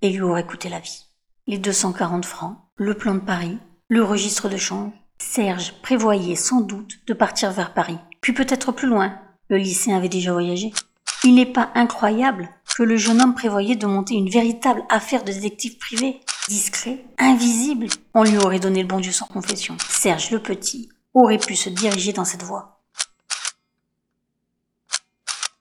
et 0.00 0.10
lui 0.10 0.22
aurait 0.22 0.46
coûté 0.46 0.68
la 0.68 0.80
vie. 0.80 1.04
Les 1.46 1.58
240 1.58 2.24
francs, 2.24 2.56
le 2.76 2.94
plan 2.94 3.14
de 3.14 3.20
Paris, 3.20 3.58
le 3.88 4.02
registre 4.02 4.48
de 4.48 4.56
change, 4.56 4.92
Serge 5.20 5.74
prévoyait 5.82 6.36
sans 6.36 6.60
doute 6.60 6.98
de 7.06 7.14
partir 7.14 7.50
vers 7.52 7.74
Paris, 7.74 7.98
puis 8.20 8.32
peut-être 8.32 8.72
plus 8.72 8.88
loin. 8.88 9.18
Le 9.48 9.56
lycéen 9.56 9.96
avait 9.96 10.08
déjà 10.08 10.32
voyagé. 10.32 10.72
Il 11.24 11.34
n'est 11.34 11.46
pas 11.46 11.70
incroyable 11.74 12.48
que 12.76 12.82
le 12.82 12.96
jeune 12.96 13.20
homme 13.20 13.34
prévoyait 13.34 13.76
de 13.76 13.86
monter 13.86 14.14
une 14.14 14.30
véritable 14.30 14.84
affaire 14.88 15.24
de 15.24 15.32
détective 15.32 15.78
privé, 15.78 16.20
discret, 16.48 17.04
invisible. 17.18 17.88
On 18.14 18.22
lui 18.22 18.38
aurait 18.38 18.60
donné 18.60 18.82
le 18.82 18.88
bon 18.88 19.00
Dieu 19.00 19.12
sans 19.12 19.26
confession. 19.26 19.76
Serge 19.88 20.30
le 20.30 20.40
Petit 20.40 20.88
aurait 21.14 21.38
pu 21.38 21.56
se 21.56 21.68
diriger 21.68 22.12
dans 22.12 22.24
cette 22.24 22.44
voie. 22.44 22.80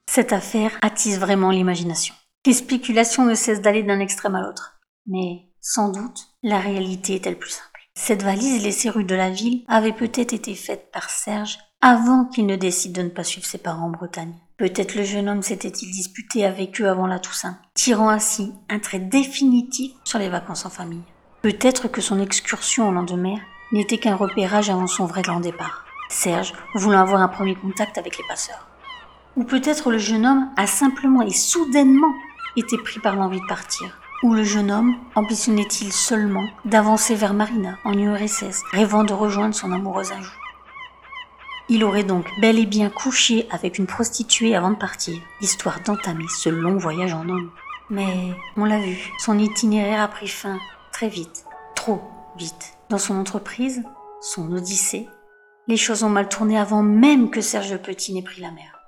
Cette 0.05 0.33
affaire 0.33 0.77
attise 0.81 1.19
vraiment 1.19 1.51
l'imagination. 1.51 2.13
Les 2.45 2.53
spéculations 2.53 3.25
ne 3.25 3.35
cessent 3.35 3.61
d'aller 3.61 3.83
d'un 3.83 3.99
extrême 3.99 4.35
à 4.35 4.41
l'autre. 4.41 4.79
Mais, 5.05 5.49
sans 5.59 5.89
doute, 5.89 6.27
la 6.43 6.59
réalité 6.59 7.15
est-elle 7.15 7.37
plus 7.37 7.49
simple. 7.49 7.76
Cette 7.99 8.21
valise 8.21 8.63
laissée 8.63 8.91
rue 8.91 9.03
de 9.03 9.15
la 9.15 9.31
ville 9.31 9.63
avait 9.67 9.91
peut-être 9.91 10.31
été 10.31 10.53
faite 10.53 10.91
par 10.93 11.09
Serge 11.09 11.57
avant 11.81 12.25
qu'il 12.25 12.45
ne 12.45 12.55
décide 12.55 12.93
de 12.93 13.01
ne 13.01 13.09
pas 13.09 13.23
suivre 13.23 13.47
ses 13.47 13.57
parents 13.57 13.87
en 13.87 13.89
Bretagne. 13.89 14.35
Peut-être 14.57 14.93
le 14.93 15.03
jeune 15.03 15.27
homme 15.27 15.41
s'était-il 15.41 15.89
disputé 15.89 16.45
avec 16.45 16.79
eux 16.79 16.87
avant 16.87 17.07
la 17.07 17.17
Toussaint, 17.17 17.57
tirant 17.73 18.09
ainsi 18.09 18.53
un 18.69 18.77
trait 18.77 18.99
définitif 18.99 19.93
sur 20.03 20.19
les 20.19 20.29
vacances 20.29 20.63
en 20.67 20.69
famille. 20.69 21.01
Peut-être 21.41 21.87
que 21.87 21.99
son 21.99 22.21
excursion 22.21 22.87
au 22.87 22.91
lendemain 22.91 23.37
n'était 23.71 23.97
qu'un 23.97 24.15
repérage 24.15 24.69
avant 24.69 24.87
son 24.87 25.07
vrai 25.07 25.23
grand 25.23 25.39
départ. 25.39 25.83
Serge 26.09 26.53
voulant 26.75 27.01
avoir 27.01 27.19
un 27.19 27.27
premier 27.27 27.55
contact 27.55 27.97
avec 27.97 28.19
les 28.19 28.27
passeurs. 28.29 28.67
Ou 29.35 29.43
peut-être 29.43 29.89
le 29.89 29.97
jeune 29.97 30.27
homme 30.27 30.51
a 30.55 30.67
simplement 30.67 31.23
et 31.23 31.33
soudainement 31.33 32.13
été 32.55 32.77
pris 32.77 32.99
par 32.99 33.15
l'envie 33.15 33.41
de 33.41 33.47
partir. 33.47 33.99
Ou 34.23 34.33
le 34.33 34.43
jeune 34.43 34.71
homme 34.71 34.95
ambitionnait-il 35.13 35.93
seulement 35.93 36.47
d'avancer 36.65 37.13
vers 37.13 37.35
Marina 37.35 37.77
en 37.85 37.93
URSS, 37.93 38.63
rêvant 38.71 39.03
de 39.03 39.13
rejoindre 39.13 39.53
son 39.53 39.71
amoureuse 39.71 40.11
un 40.11 40.21
jour? 40.21 40.33
Il 41.69 41.83
aurait 41.83 42.03
donc 42.03 42.25
bel 42.41 42.57
et 42.57 42.65
bien 42.65 42.89
couché 42.89 43.47
avec 43.51 43.77
une 43.77 43.85
prostituée 43.85 44.55
avant 44.55 44.71
de 44.71 44.75
partir, 44.75 45.21
histoire 45.41 45.81
d'entamer 45.81 46.25
ce 46.29 46.49
long 46.49 46.77
voyage 46.77 47.13
en 47.13 47.29
homme. 47.29 47.51
Mais, 47.91 48.33
on 48.55 48.65
l'a 48.65 48.79
vu, 48.79 48.97
son 49.19 49.37
itinéraire 49.37 50.01
a 50.01 50.07
pris 50.07 50.27
fin 50.27 50.57
très 50.91 51.09
vite, 51.09 51.45
trop 51.75 52.01
vite. 52.37 52.77
Dans 52.89 52.97
son 52.97 53.19
entreprise, 53.19 53.83
son 54.19 54.51
odyssée, 54.51 55.07
les 55.67 55.77
choses 55.77 56.03
ont 56.03 56.09
mal 56.09 56.27
tourné 56.27 56.57
avant 56.57 56.81
même 56.81 57.29
que 57.29 57.41
Serge 57.41 57.77
Petit 57.77 58.13
n'ait 58.13 58.23
pris 58.23 58.41
la 58.41 58.51
mer. 58.51 58.79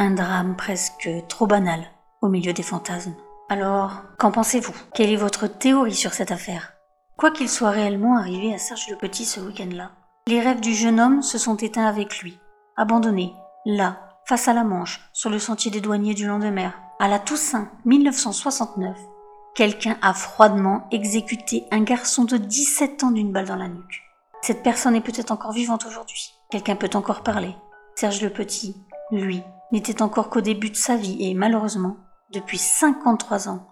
Un 0.00 0.10
drame 0.10 0.56
presque 0.56 1.08
trop 1.28 1.46
banal 1.46 1.84
au 2.20 2.28
milieu 2.28 2.52
des 2.52 2.62
fantasmes. 2.64 3.14
Alors, 3.52 4.04
qu'en 4.18 4.30
pensez-vous? 4.30 4.72
Quelle 4.94 5.10
est 5.10 5.16
votre 5.16 5.46
théorie 5.46 5.94
sur 5.94 6.14
cette 6.14 6.30
affaire? 6.30 6.72
Quoi 7.18 7.30
qu'il 7.30 7.50
soit 7.50 7.68
réellement 7.68 8.16
arrivé 8.16 8.54
à 8.54 8.56
Serge 8.56 8.88
le 8.88 8.96
Petit 8.96 9.26
ce 9.26 9.40
week-end-là, 9.40 9.90
les 10.26 10.40
rêves 10.40 10.62
du 10.62 10.72
jeune 10.72 10.98
homme 10.98 11.20
se 11.20 11.36
sont 11.36 11.56
éteints 11.56 11.84
avec 11.84 12.20
lui, 12.20 12.38
abandonné, 12.78 13.34
là, 13.66 13.98
face 14.26 14.48
à 14.48 14.54
la 14.54 14.64
Manche, 14.64 15.02
sur 15.12 15.28
le 15.28 15.38
sentier 15.38 15.70
des 15.70 15.82
douaniers 15.82 16.14
du 16.14 16.26
lendemain, 16.26 16.72
à 16.98 17.08
la 17.08 17.18
Toussaint 17.18 17.68
1969. 17.84 18.96
Quelqu'un 19.54 19.98
a 20.00 20.14
froidement 20.14 20.88
exécuté 20.90 21.66
un 21.72 21.82
garçon 21.82 22.24
de 22.24 22.38
17 22.38 23.04
ans 23.04 23.10
d'une 23.10 23.32
balle 23.32 23.48
dans 23.48 23.56
la 23.56 23.68
nuque. 23.68 24.00
Cette 24.40 24.62
personne 24.62 24.96
est 24.96 25.02
peut-être 25.02 25.30
encore 25.30 25.52
vivante 25.52 25.84
aujourd'hui. 25.84 26.32
Quelqu'un 26.50 26.76
peut 26.76 26.88
encore 26.94 27.22
parler. 27.22 27.54
Serge 27.96 28.22
le 28.22 28.30
Petit, 28.30 28.82
lui, 29.10 29.42
n'était 29.72 30.00
encore 30.00 30.30
qu'au 30.30 30.40
début 30.40 30.70
de 30.70 30.76
sa 30.76 30.96
vie 30.96 31.18
et 31.20 31.34
malheureusement, 31.34 31.98
depuis 32.32 32.58
53 32.58 33.48
ans, 33.48 33.66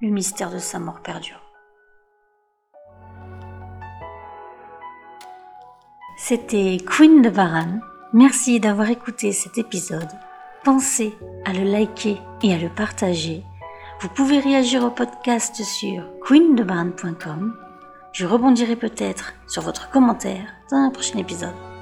le 0.00 0.10
mystère 0.10 0.50
de 0.50 0.58
sa 0.58 0.78
mort 0.78 1.00
perdure. 1.00 1.40
C'était 6.16 6.78
Queen 6.86 7.22
de 7.22 7.28
Varan. 7.28 7.80
Merci 8.12 8.60
d'avoir 8.60 8.88
écouté 8.88 9.32
cet 9.32 9.58
épisode. 9.58 10.08
Pensez 10.62 11.12
à 11.44 11.52
le 11.52 11.64
liker 11.64 12.20
et 12.42 12.54
à 12.54 12.58
le 12.58 12.68
partager. 12.68 13.42
Vous 14.00 14.08
pouvez 14.08 14.38
réagir 14.38 14.84
au 14.84 14.90
podcast 14.90 15.62
sur 15.62 16.04
queendebaran.com. 16.26 17.56
Je 18.12 18.26
rebondirai 18.26 18.76
peut-être 18.76 19.34
sur 19.48 19.62
votre 19.62 19.90
commentaire 19.90 20.54
dans 20.70 20.76
un 20.76 20.90
prochain 20.90 21.18
épisode. 21.18 21.73